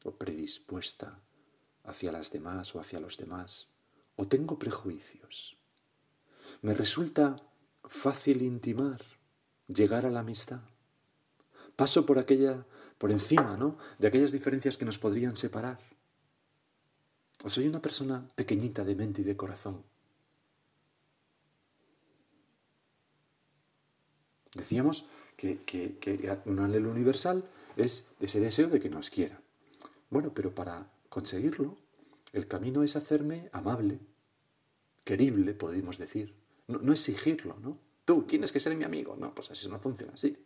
o 0.04 0.12
predispuesta 0.12 1.20
hacia 1.84 2.12
las 2.12 2.32
demás 2.32 2.76
o 2.76 2.80
hacia 2.80 3.00
los 3.00 3.18
demás, 3.18 3.70
o 4.16 4.28
tengo 4.28 4.60
prejuicios. 4.60 5.58
Me 6.62 6.74
resulta 6.74 7.42
fácil 7.86 8.42
intimar, 8.42 9.02
llegar 9.68 10.06
a 10.06 10.10
la 10.10 10.20
amistad. 10.20 10.62
Paso 11.76 12.06
por 12.06 12.20
aquella, 12.20 12.66
por 12.98 13.12
encima, 13.12 13.58
¿no? 13.58 13.78
De 13.98 14.08
aquellas 14.08 14.32
diferencias 14.32 14.78
que 14.78 14.86
nos 14.86 15.00
podrían 15.00 15.36
separar. 15.36 15.80
O 17.44 17.50
soy 17.50 17.68
una 17.68 17.82
persona 17.82 18.28
pequeñita 18.36 18.84
de 18.84 18.96
mente 18.96 19.22
y 19.22 19.24
de 19.24 19.36
corazón. 19.36 19.84
Decíamos 24.54 25.06
que, 25.38 25.64
que, 25.64 26.40
un 26.46 26.60
anhelo 26.60 26.92
universal 26.92 27.44
es 27.78 28.12
ese 28.20 28.40
deseo 28.40 28.68
de 28.68 28.80
que 28.80 28.90
nos 28.90 29.10
quiera. 29.10 29.41
Bueno, 30.12 30.34
pero 30.34 30.54
para 30.54 30.92
conseguirlo, 31.10 31.78
el 32.34 32.48
camino 32.48 32.84
es 32.84 32.96
hacerme 32.96 33.50
amable, 33.54 34.00
querible, 35.04 35.54
podemos 35.54 35.98
decir. 35.98 36.36
No, 36.68 36.92
exigirlo, 36.92 37.58
¿no? 37.60 37.80
Tú 38.06 38.24
tienes 38.24 38.52
que 38.52 38.60
ser 38.60 38.76
mi 38.76 38.84
amigo. 38.84 39.16
No, 39.16 39.34
pues 39.34 39.50
así 39.52 39.68
no 39.70 39.80
funciona 39.80 40.14
así. 40.14 40.38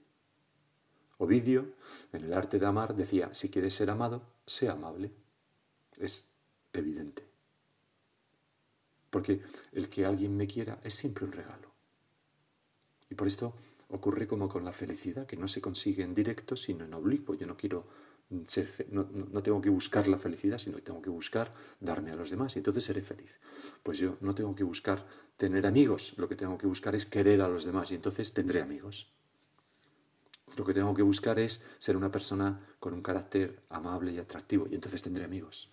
Ovidio, 1.18 1.74
en 2.14 2.26
el 2.26 2.34
arte 2.34 2.60
de 2.60 2.66
amar, 2.66 2.96
decía, 2.96 3.34
si 3.34 3.50
quieres 3.50 3.74
ser 3.74 3.90
amado, 3.90 4.22
sé 4.46 4.70
amable. 4.70 5.12
Es 5.98 6.32
evidente. 6.72 7.24
Porque 9.10 9.42
el 9.72 9.90
que 9.90 10.06
alguien 10.06 10.38
me 10.38 10.46
quiera 10.46 10.80
es 10.84 10.94
siempre 10.94 11.26
un 11.26 11.32
regalo. 11.32 11.72
Y 13.10 13.16
por 13.16 13.28
esto 13.28 13.54
ocurre 13.90 14.28
como 14.28 14.48
con 14.48 14.64
la 14.64 14.74
felicidad, 14.74 15.26
que 15.26 15.38
no 15.38 15.48
se 15.48 15.62
consigue 15.62 16.04
en 16.04 16.14
directo, 16.14 16.56
sino 16.56 16.86
en 16.86 16.94
oblicuo. 16.94 17.34
Yo 17.36 17.48
no 17.48 17.58
quiero 17.58 17.86
no, 18.30 19.44
tengo 19.44 19.62
que 19.62 19.70
buscar 19.70 20.08
la 20.08 20.18
felicidad, 20.18 20.58
sino 20.58 20.78
que 20.78 20.82
tengo 20.82 21.02
que 21.02 21.10
buscar 21.10 21.54
darme 21.80 22.12
a 22.12 22.16
los 22.16 22.30
demás 22.30 22.56
y 22.56 22.60
entonces 22.60 22.84
seré 22.84 23.02
feliz. 23.02 23.40
Pues 23.84 23.98
yo 23.98 24.18
no 24.22 24.34
tengo 24.34 24.56
que 24.56 24.64
buscar 24.64 25.06
tener 25.38 25.68
amigos, 25.68 26.14
lo 26.18 26.28
que 26.28 26.36
tengo 26.36 26.58
que 26.58 26.68
buscar 26.68 26.96
es 26.96 27.06
querer 27.06 27.42
a 27.42 27.48
los 27.48 27.66
demás 27.66 27.92
y 27.92 27.96
entonces 27.96 28.34
tendré 28.34 28.62
amigos. 28.62 29.12
Lo 30.58 30.64
que 30.64 30.74
tengo 30.74 30.94
que 30.94 31.02
buscar 31.02 31.38
es 31.40 31.62
ser 31.78 31.98
una 31.98 32.12
persona 32.12 32.66
con 32.80 32.94
un 32.94 33.02
carácter 33.02 33.62
amable 33.70 34.14
y 34.14 34.20
atractivo, 34.20 34.68
y 34.70 34.76
entonces 34.76 35.02
tendré 35.02 35.26
amigos. 35.26 35.70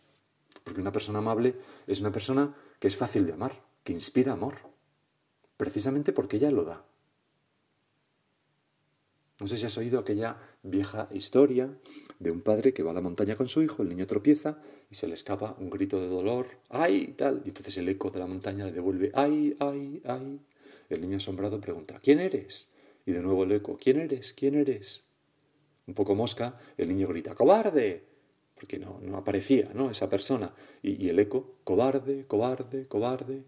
Porque 0.65 0.81
una 0.81 0.93
persona 0.93 1.21
amable 1.21 1.57
es 1.87 2.01
una 2.01 2.11
persona 2.11 2.55
que 2.81 2.89
es 2.89 2.97
fácil 2.97 3.27
de 3.27 3.33
amar, 3.33 3.63
que 3.85 3.93
inspira 3.93 4.33
amor, 4.33 4.57
precisamente 5.57 6.13
porque 6.13 6.37
ella 6.37 6.51
lo 6.51 6.65
da. 6.65 6.85
No 9.41 9.49
sé 9.49 9.57
si 9.57 9.67
has 9.67 9.77
oído 9.79 9.99
aquella 9.99 10.37
vieja 10.63 11.09
historia 11.11 11.71
de 12.19 12.31
un 12.31 12.43
padre 12.43 12.73
que 12.73 12.83
va 12.83 12.93
a 12.93 12.95
la 12.95 13.01
montaña 13.01 13.35
con 13.35 13.49
su 13.49 13.63
hijo, 13.63 13.83
el 13.83 13.89
niño 13.89 14.07
tropieza 14.07 14.59
y 14.91 14.95
se 14.95 15.09
le 15.09 15.15
escapa 15.15 15.57
un 15.59 15.71
grito 15.71 16.01
de 16.01 16.07
dolor, 16.07 16.47
¡ay! 16.69 17.07
y 17.09 17.13
tal, 17.13 17.43
y 17.45 17.49
entonces 17.49 17.77
el 17.79 17.89
eco 17.89 18.11
de 18.11 18.21
la 18.21 18.27
montaña 18.27 18.67
le 18.67 18.73
devuelve, 18.73 19.11
¡ay, 19.15 19.57
ay, 19.59 20.03
ay! 20.05 20.41
El 20.91 21.01
niño 21.01 21.17
asombrado 21.17 21.61
pregunta, 21.61 21.99
¿quién 22.03 22.21
eres? 22.21 22.69
Y 23.07 23.13
de 23.13 23.23
nuevo 23.23 23.45
el 23.45 23.53
eco, 23.53 23.79
¿quién 23.81 23.99
eres? 23.99 24.33
¿quién 24.33 24.55
eres? 24.55 25.03
Un 25.87 25.95
poco 25.95 26.15
mosca, 26.15 26.59
el 26.77 26.89
niño 26.89 27.09
grita, 27.09 27.35
¡cobarde! 27.35 28.05
Porque 28.55 28.79
no, 28.79 29.01
no 29.03 29.17
aparecía, 29.17 29.71
¿no? 29.75 29.91
Esa 29.91 30.09
persona. 30.09 30.55
Y, 30.83 31.09
el 31.09 31.19
eco, 31.19 31.57
cobarde, 31.65 32.27
cobarde, 32.27 32.87
cobarde. 32.87 33.43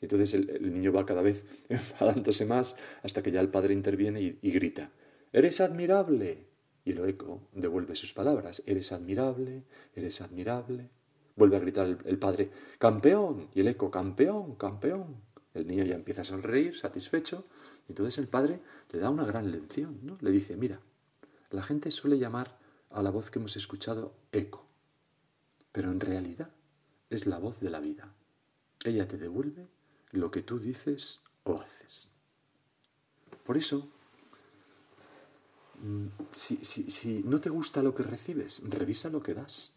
Y 0.00 0.06
entonces 0.06 0.34
el, 0.34 0.72
niño 0.72 0.92
va 0.92 1.06
cada 1.06 1.22
vez 1.22 1.44
enfadándose 1.68 2.44
más 2.44 2.74
hasta 3.04 3.22
que 3.22 3.30
ya 3.30 3.40
el 3.40 3.50
padre 3.50 3.74
interviene 3.74 4.20
y 4.20 4.50
grita, 4.50 4.90
Eres 5.32 5.60
admirable. 5.60 6.46
Y 6.84 6.92
el 6.92 7.08
eco 7.08 7.42
devuelve 7.52 7.94
sus 7.94 8.14
palabras. 8.14 8.62
Eres 8.66 8.92
admirable, 8.92 9.64
eres 9.94 10.20
admirable. 10.20 10.88
Vuelve 11.36 11.56
a 11.56 11.60
gritar 11.60 11.86
el, 11.86 12.18
padre, 12.18 12.50
campeón. 12.78 13.48
Y 13.54 13.60
el 13.60 13.68
eco, 13.68 13.90
campeón, 13.90 14.56
campeón. 14.56 15.22
El 15.54 15.66
niño 15.66 15.84
ya 15.84 15.94
empieza 15.94 16.22
a 16.22 16.24
sonreír, 16.24 16.76
satisfecho. 16.76 17.44
Y 17.88 17.92
entonces 17.92 18.18
el 18.18 18.28
padre 18.28 18.60
le 18.90 18.98
da 18.98 19.10
una 19.10 19.24
gran 19.24 19.50
lección. 19.50 19.98
¿no? 20.02 20.16
Le 20.20 20.30
dice, 20.30 20.56
mira, 20.56 20.80
la 21.50 21.62
gente 21.62 21.90
suele 21.90 22.18
llamar 22.18 22.58
a 22.90 23.02
la 23.02 23.10
voz 23.10 23.30
que 23.30 23.38
hemos 23.38 23.56
escuchado 23.56 24.14
eco. 24.32 24.66
Pero 25.72 25.90
en 25.90 26.00
realidad 26.00 26.50
es 27.10 27.26
la 27.26 27.38
voz 27.38 27.60
de 27.60 27.70
la 27.70 27.80
vida. 27.80 28.12
Ella 28.84 29.06
te 29.06 29.18
devuelve 29.18 29.68
lo 30.12 30.30
que 30.30 30.42
tú 30.42 30.58
dices 30.58 31.20
o 31.44 31.60
haces. 31.60 32.12
Por 33.44 33.56
eso, 33.56 33.90
Mm, 35.80 36.06
si, 36.30 37.22
no 37.24 37.40
te 37.40 37.50
gusta 37.50 37.82
lo 37.82 37.94
que 37.94 38.02
recibes, 38.02 38.62
revisa 38.68 39.08
lo 39.10 39.22
que 39.22 39.34
das. 39.34 39.72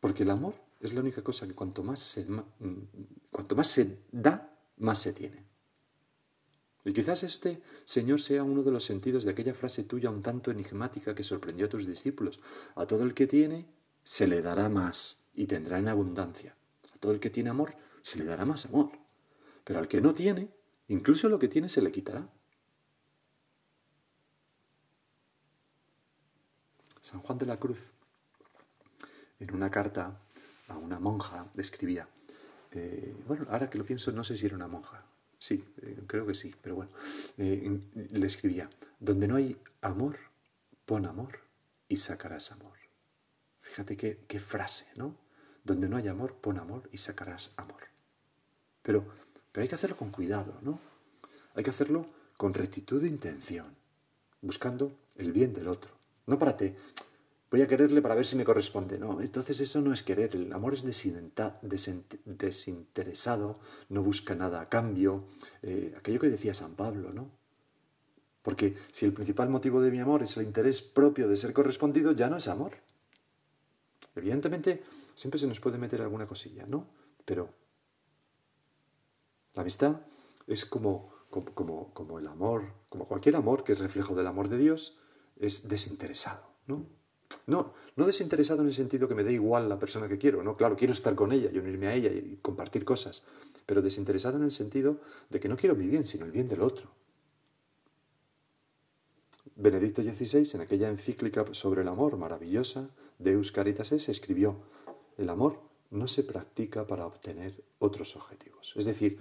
Porque 0.00 0.24
el 0.24 0.30
amor 0.30 0.54
es 0.80 0.92
la 0.92 1.00
única 1.00 1.22
cosa 1.22 1.46
que 1.46 1.54
cuanto 1.54 1.82
más 1.82 2.00
se, 2.00 2.24
mm, 2.24 2.48
cuanto 3.30 3.56
más 3.56 3.68
se 3.68 3.98
da, 4.10 4.52
más 4.78 4.98
se 4.98 5.12
tiene. 5.12 5.44
Y 6.84 6.92
quizás 6.92 7.24
este, 7.24 7.60
Señor, 7.84 8.20
sea 8.20 8.44
uno 8.44 8.62
de 8.62 8.70
los 8.70 8.84
sentidos 8.84 9.24
de 9.24 9.32
aquella 9.32 9.54
frase 9.54 9.82
tuya 9.84 10.10
un 10.10 10.22
tanto 10.22 10.52
enigmática 10.52 11.14
que 11.14 11.24
sorprendió 11.24 11.66
a 11.66 11.68
tus 11.68 11.86
discípulos. 11.86 12.38
A 12.76 12.86
todo 12.86 13.02
el 13.02 13.12
que 13.12 13.26
tiene, 13.26 13.66
se 14.04 14.28
le 14.28 14.40
dará 14.40 14.68
más 14.68 15.24
y 15.34 15.46
tendrá 15.46 15.78
en 15.80 15.88
abundancia. 15.88 16.54
A 16.94 16.98
todo 16.98 17.10
el 17.10 17.18
que 17.18 17.30
tiene 17.30 17.50
amor, 17.50 17.74
se 18.02 18.18
le 18.18 18.24
dará 18.24 18.44
más 18.44 18.66
amor. 18.66 18.90
Pero 19.64 19.80
al 19.80 19.88
que 19.88 20.00
no 20.00 20.14
tiene, 20.14 20.48
incluso 20.86 21.28
lo 21.28 21.40
que 21.40 21.48
tiene 21.48 21.68
se 21.68 21.82
le 21.82 21.90
quitará. 21.90 22.30
San 27.06 27.20
Juan 27.20 27.38
de 27.38 27.46
la 27.46 27.56
Cruz, 27.56 27.92
en 29.38 29.54
una 29.54 29.70
carta 29.70 30.18
a 30.66 30.76
una 30.76 30.98
monja, 30.98 31.46
escribía, 31.56 32.08
eh, 32.72 33.14
bueno, 33.28 33.46
ahora 33.48 33.70
que 33.70 33.78
lo 33.78 33.84
pienso, 33.84 34.10
no 34.10 34.24
sé 34.24 34.36
si 34.36 34.44
era 34.44 34.56
una 34.56 34.66
monja, 34.66 35.04
sí, 35.38 35.64
eh, 35.82 36.02
creo 36.08 36.26
que 36.26 36.34
sí, 36.34 36.52
pero 36.60 36.74
bueno, 36.74 36.90
eh, 37.38 37.78
le 38.10 38.26
escribía, 38.26 38.68
donde 38.98 39.28
no 39.28 39.36
hay 39.36 39.56
amor, 39.82 40.18
pon 40.84 41.06
amor 41.06 41.38
y 41.86 41.96
sacarás 41.98 42.50
amor. 42.50 42.76
Fíjate 43.60 43.96
qué, 43.96 44.40
frase, 44.40 44.86
¿no? 44.96 45.16
Donde 45.62 45.88
no 45.88 45.98
hay 45.98 46.08
amor, 46.08 46.34
pon 46.34 46.58
amor 46.58 46.88
y 46.90 46.98
sacarás 46.98 47.52
amor. 47.56 47.84
Pero, 48.82 49.04
pero 49.52 49.62
hay 49.62 49.68
que 49.68 49.76
hacerlo 49.76 49.96
con 49.96 50.10
cuidado, 50.10 50.58
¿no? 50.60 50.80
Hay 51.54 51.62
que 51.62 51.70
hacerlo 51.70 52.08
con 52.36 52.52
rectitud 52.52 53.00
de 53.00 53.08
intención, 53.08 53.76
buscando 54.40 54.98
el 55.14 55.30
bien 55.30 55.54
del 55.54 55.68
otro. 55.68 55.95
No 56.26 56.38
para 56.38 56.56
ti. 56.56 56.74
Voy 57.50 57.62
a 57.62 57.68
quererle 57.68 58.02
para 58.02 58.16
ver 58.16 58.26
si 58.26 58.36
me 58.36 58.44
corresponde. 58.44 58.98
No, 58.98 59.20
entonces 59.20 59.60
eso 59.60 59.80
no 59.80 59.92
es 59.92 60.02
querer. 60.02 60.34
El 60.34 60.52
amor 60.52 60.74
es 60.74 60.82
desinteresado, 60.82 63.60
no 63.88 64.02
busca 64.02 64.34
nada 64.34 64.60
a 64.60 64.68
cambio. 64.68 65.24
Eh, 65.62 65.94
aquello 65.96 66.18
que 66.18 66.28
decía 66.28 66.54
San 66.54 66.74
Pablo, 66.74 67.12
¿no? 67.12 67.30
Porque 68.42 68.76
si 68.92 69.06
el 69.06 69.12
principal 69.12 69.48
motivo 69.48 69.80
de 69.80 69.90
mi 69.90 70.00
amor 70.00 70.22
es 70.22 70.36
el 70.36 70.44
interés 70.44 70.82
propio 70.82 71.28
de 71.28 71.36
ser 71.36 71.52
correspondido, 71.52 72.12
ya 72.12 72.28
no 72.28 72.36
es 72.36 72.48
amor. 72.48 72.72
Evidentemente, 74.14 74.82
siempre 75.14 75.38
se 75.38 75.46
nos 75.46 75.60
puede 75.60 75.78
meter 75.78 76.02
alguna 76.02 76.26
cosilla, 76.26 76.66
¿no? 76.66 76.86
Pero 77.24 77.50
la 79.54 79.62
amistad 79.62 80.00
es 80.46 80.64
como, 80.64 81.12
como, 81.30 81.92
como 81.92 82.18
el 82.18 82.26
amor, 82.26 82.72
como 82.88 83.06
cualquier 83.06 83.36
amor 83.36 83.64
que 83.64 83.72
es 83.72 83.78
reflejo 83.78 84.14
del 84.14 84.26
amor 84.26 84.48
de 84.48 84.58
Dios, 84.58 84.96
es 85.38 85.68
desinteresado, 85.68 86.42
¿no? 86.66 86.86
No, 87.46 87.74
no 87.96 88.06
desinteresado 88.06 88.62
en 88.62 88.68
el 88.68 88.74
sentido 88.74 89.08
que 89.08 89.14
me 89.14 89.24
dé 89.24 89.32
igual 89.32 89.68
la 89.68 89.78
persona 89.78 90.08
que 90.08 90.18
quiero, 90.18 90.42
¿no? 90.42 90.56
Claro, 90.56 90.76
quiero 90.76 90.92
estar 90.92 91.14
con 91.14 91.32
ella 91.32 91.50
y 91.52 91.58
unirme 91.58 91.88
a 91.88 91.94
ella 91.94 92.10
y 92.10 92.38
compartir 92.40 92.84
cosas, 92.84 93.24
pero 93.66 93.82
desinteresado 93.82 94.36
en 94.36 94.44
el 94.44 94.52
sentido 94.52 95.00
de 95.30 95.40
que 95.40 95.48
no 95.48 95.56
quiero 95.56 95.74
mi 95.74 95.86
bien, 95.86 96.04
sino 96.04 96.24
el 96.24 96.32
bien 96.32 96.48
del 96.48 96.62
otro. 96.62 96.90
Benedicto 99.56 100.02
XVI, 100.02 100.54
en 100.54 100.60
aquella 100.60 100.88
encíclica 100.88 101.44
sobre 101.52 101.82
el 101.82 101.88
amor 101.88 102.16
maravillosa, 102.16 102.90
Deus 103.18 103.52
Caritas 103.52 103.92
Es, 103.92 104.08
escribió, 104.08 104.60
el 105.16 105.30
amor 105.30 105.60
no 105.90 106.06
se 106.08 106.24
practica 106.24 106.86
para 106.86 107.06
obtener 107.06 107.64
otros 107.78 108.16
objetivos. 108.16 108.74
Es 108.76 108.84
decir, 108.84 109.18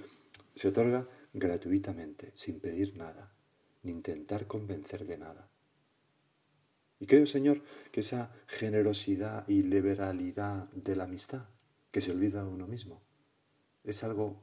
se 0.55 0.67
otorga 0.67 1.07
gratuitamente, 1.33 2.31
sin 2.33 2.59
pedir 2.59 2.97
nada, 2.97 3.33
ni 3.83 3.91
intentar 3.91 4.47
convencer 4.47 5.05
de 5.05 5.17
nada. 5.17 5.49
Y 6.99 7.07
creo, 7.07 7.25
Señor, 7.25 7.61
que 7.91 7.99
esa 7.99 8.31
generosidad 8.47 9.47
y 9.47 9.63
liberalidad 9.63 10.69
de 10.71 10.95
la 10.95 11.03
amistad, 11.03 11.45
que 11.91 12.01
se 12.01 12.11
olvida 12.11 12.41
a 12.41 12.47
uno 12.47 12.67
mismo, 12.67 13.01
es 13.83 14.03
algo 14.03 14.41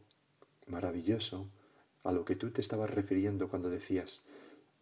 maravilloso 0.66 1.50
a 2.04 2.12
lo 2.12 2.24
que 2.24 2.36
tú 2.36 2.50
te 2.50 2.60
estabas 2.60 2.90
refiriendo 2.90 3.48
cuando 3.48 3.70
decías 3.70 4.24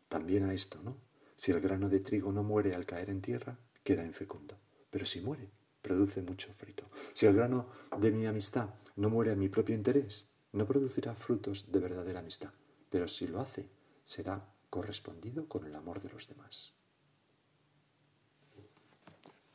también 0.09 0.45
a 0.45 0.53
esto, 0.53 0.81
¿no? 0.83 0.97
Si 1.37 1.53
el 1.53 1.61
grano 1.61 1.89
de 1.89 2.01
trigo 2.01 2.33
no 2.33 2.43
muere 2.43 2.75
al 2.75 2.87
caer 2.87 3.09
en 3.11 3.23
tierra, 3.23 3.59
queda 3.83 4.05
infecundo. 4.05 4.59
Pero 4.91 5.07
si 5.07 5.21
muere, 5.21 5.51
produce 5.81 6.23
mucho 6.23 6.53
fruto. 6.53 6.91
Si 7.15 7.27
el 7.27 7.35
grano 7.35 7.69
de 7.99 8.11
mi 8.11 8.27
amistad 8.27 8.75
no 8.97 9.09
muere 9.09 9.31
a 9.31 9.37
mi 9.37 9.49
propio 9.49 9.75
interés, 9.75 10.29
no 10.53 10.67
producirá 10.67 11.15
frutos 11.15 11.71
de 11.71 11.79
verdadera 11.79 12.21
amistad. 12.21 12.51
Pero 12.91 13.09
si 13.09 13.27
lo 13.27 13.41
hace, 13.41 13.71
será 14.05 14.53
correspondido 14.69 15.49
con 15.49 15.65
el 15.65 15.75
amor 15.75 16.01
de 16.01 16.11
los 16.11 16.29
demás. 16.29 16.80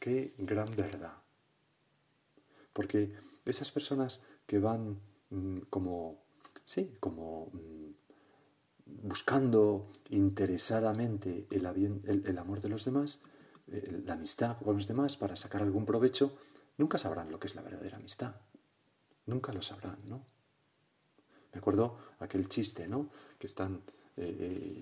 Qué 0.06 0.36
gran 0.38 0.70
verdad. 0.76 1.18
Porque 2.74 3.12
esas 3.44 3.72
personas 3.72 4.22
que 4.46 4.60
van 4.60 5.00
mm, 5.32 5.62
como, 5.72 6.22
sí, 6.64 6.96
como 7.00 7.50
mm, 7.52 9.08
buscando 9.08 9.90
interesadamente 10.12 11.48
el, 11.50 12.38
amor 12.38 12.62
de 12.62 12.70
los 12.70 12.86
demás, 12.86 13.24
eh, 13.66 14.04
la 14.06 14.14
amistad 14.14 14.56
con 14.64 14.76
los 14.76 14.86
demás 14.86 15.18
para 15.18 15.36
sacar 15.36 15.64
algún 15.64 15.88
provecho, 15.88 16.38
nunca 16.78 17.00
sabrán 17.00 17.32
lo 17.32 17.40
que 17.40 17.48
es 17.48 17.56
la 17.56 17.64
verdadera 17.64 17.98
amistad. 17.98 18.36
Nunca 19.26 19.54
lo 19.54 19.64
sabrán, 19.64 19.98
¿no? 20.08 20.24
Me 21.52 21.58
acuerdo 21.58 21.98
aquel 22.20 22.48
chiste, 22.48 22.88
¿no? 22.88 23.10
Que 23.40 23.48
están 23.48 23.82
eh, 24.18 24.38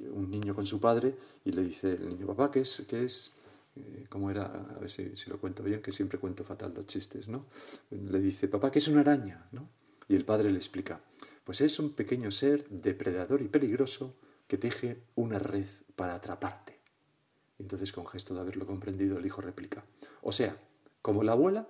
eh, 0.06 0.12
un 0.12 0.30
niño 0.30 0.54
con 0.54 0.66
su 0.66 0.82
padre 0.82 1.18
y 1.46 1.54
le 1.54 1.64
dice 1.64 1.94
el 1.94 2.10
niño, 2.10 2.28
papá, 2.28 2.52
¿qué 2.52 2.60
es, 2.60 2.84
qué 2.90 3.06
es 3.06 3.38
eh, 3.76 4.06
como 4.10 4.30
era, 4.30 4.46
a 4.46 4.80
ver 4.80 4.90
si, 4.90 5.14
lo 5.28 5.40
cuento 5.40 5.64
bien, 5.64 5.82
que 5.82 5.92
siempre 5.92 6.20
cuento 6.20 6.44
fatal 6.44 6.74
los 6.76 6.86
chistes, 6.86 7.28
¿no? 7.28 7.48
Le 7.90 8.20
dice, 8.20 8.48
papá, 8.48 8.72
¿qué 8.72 8.80
es 8.80 8.88
una 8.88 9.02
araña? 9.02 9.48
¿no? 9.52 9.70
Y 10.08 10.16
el 10.16 10.26
padre 10.26 10.52
le 10.52 10.58
explica, 10.58 11.02
pues 11.44 11.62
es 11.62 11.80
un 11.80 11.94
pequeño 11.94 12.30
ser 12.32 12.68
depredador 12.70 13.42
y 13.42 13.48
peligroso 13.48 14.16
que 14.48 14.58
teje 14.58 15.04
una 15.16 15.40
red 15.40 15.68
para 15.96 16.16
atraparte. 16.16 16.80
Y 17.58 17.64
entonces, 17.64 17.92
con 17.92 18.06
gesto 18.06 18.34
de 18.36 18.42
haberlo 18.42 18.68
comprendido, 18.68 19.18
el 19.18 19.26
hijo 19.26 19.42
replica, 19.42 19.84
o 20.22 20.32
sea, 20.32 20.58
como 21.02 21.24
la 21.24 21.32
abuela, 21.32 21.68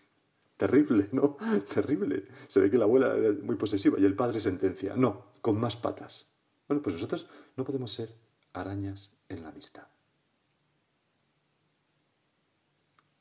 terrible, 0.56 1.08
¿no? 1.12 1.36
Terrible. 1.74 2.26
Se 2.46 2.60
ve 2.60 2.70
que 2.70 2.78
la 2.78 2.84
abuela 2.84 3.16
era 3.16 3.32
muy 3.32 3.56
posesiva 3.56 3.98
y 3.98 4.04
el 4.04 4.14
padre 4.14 4.40
sentencia, 4.40 4.96
no, 4.96 5.26
con 5.40 5.58
más 5.58 5.76
patas. 5.76 6.26
Bueno, 6.66 6.82
pues 6.82 6.94
nosotros 6.96 7.26
no 7.56 7.64
podemos 7.64 7.90
ser 7.90 8.14
arañas 8.52 9.12
en 9.28 9.42
la 9.42 9.48
amistad. 9.48 9.86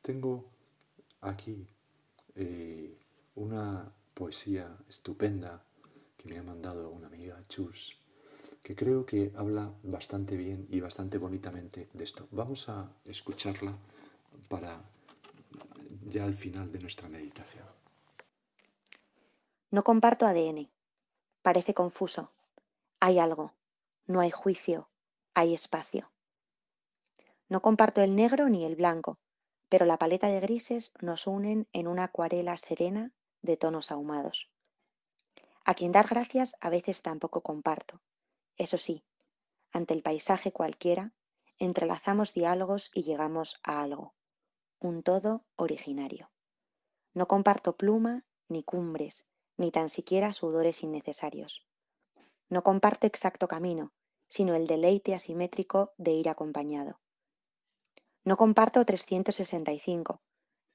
Tengo 0.08 0.46
aquí 1.20 1.67
eh, 2.34 2.98
una 3.36 3.91
poesía 4.13 4.74
estupenda 4.88 5.62
que 6.15 6.30
me 6.30 6.39
ha 6.39 6.43
mandado 6.43 6.89
una 6.91 7.08
amiga, 7.08 7.43
Chus, 7.50 8.00
que 8.63 8.74
creo 8.74 9.06
que 9.06 9.34
habla 9.36 9.70
bastante 9.84 10.38
bien 10.38 10.65
y 10.70 10.80
bastante 10.80 11.17
bonitamente 11.17 11.89
de 11.91 12.04
esto. 12.06 12.26
Vamos 12.32 12.70
a 12.70 12.89
escucharla 13.04 13.76
para 14.48 14.82
ya 16.10 16.24
al 16.24 16.36
final 16.36 16.72
de 16.72 16.80
nuestra 16.80 17.10
meditación. 17.10 17.65
No 19.72 19.84
comparto 19.84 20.26
ADN. 20.26 20.70
Parece 21.41 21.74
confuso. 21.74 22.32
Hay 23.02 23.20
algo. 23.20 23.52
No 24.06 24.22
hay 24.22 24.32
juicio. 24.32 24.88
Hay 25.34 25.54
espacio. 25.54 26.10
No 27.50 27.62
comparto 27.62 28.02
el 28.02 28.15
negro 28.15 28.48
ni 28.48 28.63
el 28.63 28.78
blanco, 28.78 29.20
pero 29.69 29.86
la 29.86 29.97
paleta 29.97 30.27
de 30.27 30.39
grises 30.39 30.93
nos 31.01 31.27
unen 31.27 31.67
en 31.73 31.88
una 31.88 32.06
acuarela 32.06 32.56
serena 32.58 33.12
de 33.41 33.58
tonos 33.58 33.91
ahumados. 33.91 34.49
A 35.65 35.73
quien 35.73 35.91
dar 35.91 36.08
gracias 36.08 36.56
a 36.62 36.69
veces 36.69 37.01
tampoco 37.01 37.41
comparto. 37.41 38.01
Eso 38.56 38.77
sí, 38.77 39.03
ante 39.71 39.93
el 39.93 40.01
paisaje 40.01 40.51
cualquiera, 40.51 41.13
entrelazamos 41.60 42.34
diálogos 42.34 42.89
y 42.93 43.03
llegamos 43.03 43.60
a 43.63 43.82
algo, 43.82 44.15
un 44.80 45.03
todo 45.03 45.45
originario. 45.56 46.32
No 47.13 47.27
comparto 47.27 47.75
pluma, 47.75 48.25
ni 48.47 48.63
cumbres, 48.63 49.25
ni 49.58 49.71
tan 49.71 49.89
siquiera 49.89 50.32
sudores 50.32 50.84
innecesarios. 50.84 51.67
No 52.49 52.63
comparto 52.63 53.08
exacto 53.08 53.47
camino, 53.47 53.91
sino 54.27 54.56
el 54.56 54.67
deleite 54.67 55.13
asimétrico 55.13 55.93
de 55.97 56.12
ir 56.12 56.30
acompañado. 56.30 56.99
No 58.28 58.36
comparto 58.36 58.84
365, 58.84 60.20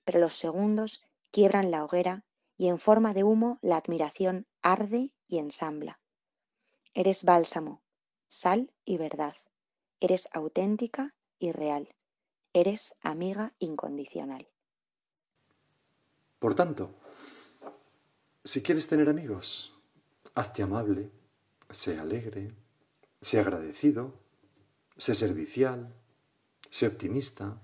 pero 0.06 0.20
los 0.20 0.34
segundos 0.34 1.02
quiebran 1.30 1.70
la 1.70 1.84
hoguera 1.84 2.24
y 2.56 2.68
en 2.68 2.78
forma 2.78 3.12
de 3.12 3.24
humo 3.24 3.58
la 3.60 3.76
admiración 3.76 4.46
arde 4.62 5.12
y 5.28 5.36
ensambla. 5.36 6.00
Eres 6.94 7.24
bálsamo, 7.24 7.82
sal 8.26 8.72
y 8.86 8.96
verdad. 8.96 9.36
Eres 10.00 10.30
auténtica 10.32 11.14
y 11.38 11.52
real. 11.52 11.94
Eres 12.54 12.96
amiga 13.02 13.52
incondicional. 13.58 14.48
Por 16.38 16.54
tanto, 16.54 16.94
si 18.44 18.62
quieres 18.62 18.88
tener 18.88 19.10
amigos, 19.10 19.74
hazte 20.34 20.62
amable, 20.62 21.10
sé 21.68 21.98
alegre, 21.98 22.54
sé 23.20 23.40
agradecido, 23.40 24.14
sé 24.96 25.14
servicial, 25.14 25.94
sé 26.72 26.86
optimista, 26.86 27.60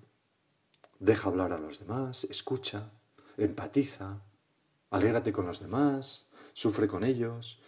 deja 0.98 1.30
hablar 1.30 1.54
a 1.54 1.58
los 1.58 1.78
demás, 1.78 2.24
escucha, 2.24 2.92
empatiza, 3.38 4.22
alégrate 4.90 5.32
con 5.32 5.46
los 5.46 5.60
demás, 5.60 6.28
sufre 6.52 6.88
con 6.88 7.04
ellos, 7.04 7.58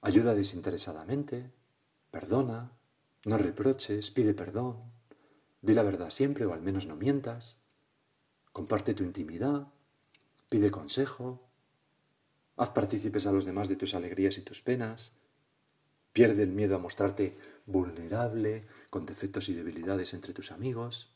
ayuda 0.00 0.34
desinteresadamente, 0.34 1.52
perdona, 2.10 2.72
no 3.24 3.38
reproches, 3.38 4.10
pide 4.10 4.34
perdón, 4.34 4.82
di 5.62 5.74
la 5.74 5.84
verdad 5.84 6.10
siempre 6.10 6.44
o 6.44 6.52
al 6.52 6.60
menos 6.60 6.88
no 6.88 6.96
mientas, 6.96 7.60
comparte 8.50 8.92
tu 8.92 9.04
intimidad, 9.04 9.68
pide 10.48 10.72
consejo, 10.72 11.48
haz 12.56 12.70
partícipes 12.70 13.28
a 13.28 13.32
los 13.32 13.44
demás 13.44 13.68
de 13.68 13.76
tus 13.76 13.94
alegrías 13.94 14.38
y 14.38 14.42
tus 14.42 14.60
penas, 14.60 15.12
pierde 16.12 16.42
el 16.42 16.50
miedo 16.50 16.74
a 16.74 16.80
mostrarte 16.80 17.38
vulnerable, 17.70 18.66
con 18.90 19.06
defectos 19.06 19.48
y 19.48 19.54
debilidades 19.54 20.14
entre 20.14 20.32
tus 20.32 20.52
amigos, 20.52 21.12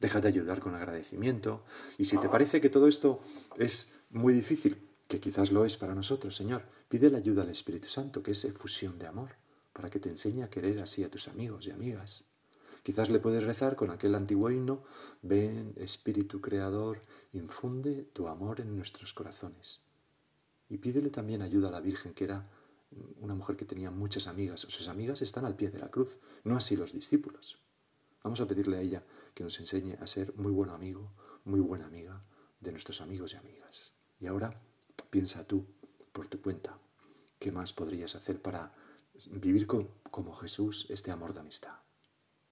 déjate 0.00 0.28
ayudar 0.28 0.60
con 0.60 0.74
agradecimiento, 0.74 1.64
y 1.98 2.06
si 2.06 2.18
te 2.18 2.28
parece 2.28 2.60
que 2.60 2.70
todo 2.70 2.86
esto 2.86 3.20
es 3.58 3.92
muy 4.10 4.32
difícil, 4.32 4.88
que 5.08 5.20
quizás 5.20 5.50
lo 5.50 5.64
es 5.64 5.76
para 5.76 5.94
nosotros, 5.94 6.36
Señor, 6.36 6.62
pide 6.88 7.10
la 7.10 7.18
ayuda 7.18 7.42
al 7.42 7.50
Espíritu 7.50 7.88
Santo, 7.88 8.22
que 8.22 8.30
es 8.30 8.44
efusión 8.44 8.98
de 8.98 9.06
amor, 9.06 9.36
para 9.72 9.90
que 9.90 10.00
te 10.00 10.08
enseñe 10.08 10.42
a 10.42 10.50
querer 10.50 10.80
así 10.80 11.04
a 11.04 11.10
tus 11.10 11.28
amigos 11.28 11.66
y 11.66 11.70
amigas. 11.70 12.24
Quizás 12.82 13.10
le 13.10 13.20
puedes 13.20 13.44
rezar 13.44 13.76
con 13.76 13.90
aquel 13.90 14.14
antiguo 14.14 14.50
himno, 14.50 14.82
ven 15.22 15.74
Espíritu 15.76 16.40
Creador, 16.40 17.02
infunde 17.32 18.08
tu 18.12 18.28
amor 18.28 18.60
en 18.60 18.74
nuestros 18.76 19.12
corazones. 19.12 19.82
Y 20.68 20.78
pídele 20.78 21.10
también 21.10 21.42
ayuda 21.42 21.68
a 21.68 21.72
la 21.72 21.80
Virgen, 21.80 22.14
que 22.14 22.24
era 22.24 22.48
una 23.20 23.34
mujer 23.34 23.56
que 23.56 23.64
tenía 23.64 23.90
muchas 23.90 24.26
amigas. 24.26 24.60
Sus 24.60 24.88
amigas 24.88 25.22
están 25.22 25.44
al 25.44 25.56
pie 25.56 25.70
de 25.70 25.78
la 25.78 25.90
cruz, 25.90 26.18
no 26.44 26.56
así 26.56 26.76
los 26.76 26.92
discípulos. 26.92 27.58
Vamos 28.22 28.40
a 28.40 28.46
pedirle 28.46 28.76
a 28.76 28.80
ella 28.80 29.04
que 29.34 29.44
nos 29.44 29.58
enseñe 29.60 29.96
a 30.00 30.06
ser 30.06 30.34
muy 30.36 30.52
buen 30.52 30.70
amigo, 30.70 31.12
muy 31.44 31.60
buena 31.60 31.86
amiga 31.86 32.22
de 32.60 32.72
nuestros 32.72 33.00
amigos 33.00 33.32
y 33.32 33.36
amigas. 33.36 33.94
Y 34.20 34.26
ahora 34.26 34.52
piensa 35.10 35.46
tú, 35.46 35.66
por 36.12 36.28
tu 36.28 36.40
cuenta, 36.40 36.78
qué 37.38 37.52
más 37.52 37.72
podrías 37.72 38.14
hacer 38.14 38.42
para 38.42 38.74
vivir 39.30 39.66
como 39.66 40.34
Jesús 40.34 40.86
este 40.90 41.10
amor 41.10 41.32
de 41.32 41.40
amistad. 41.40 41.78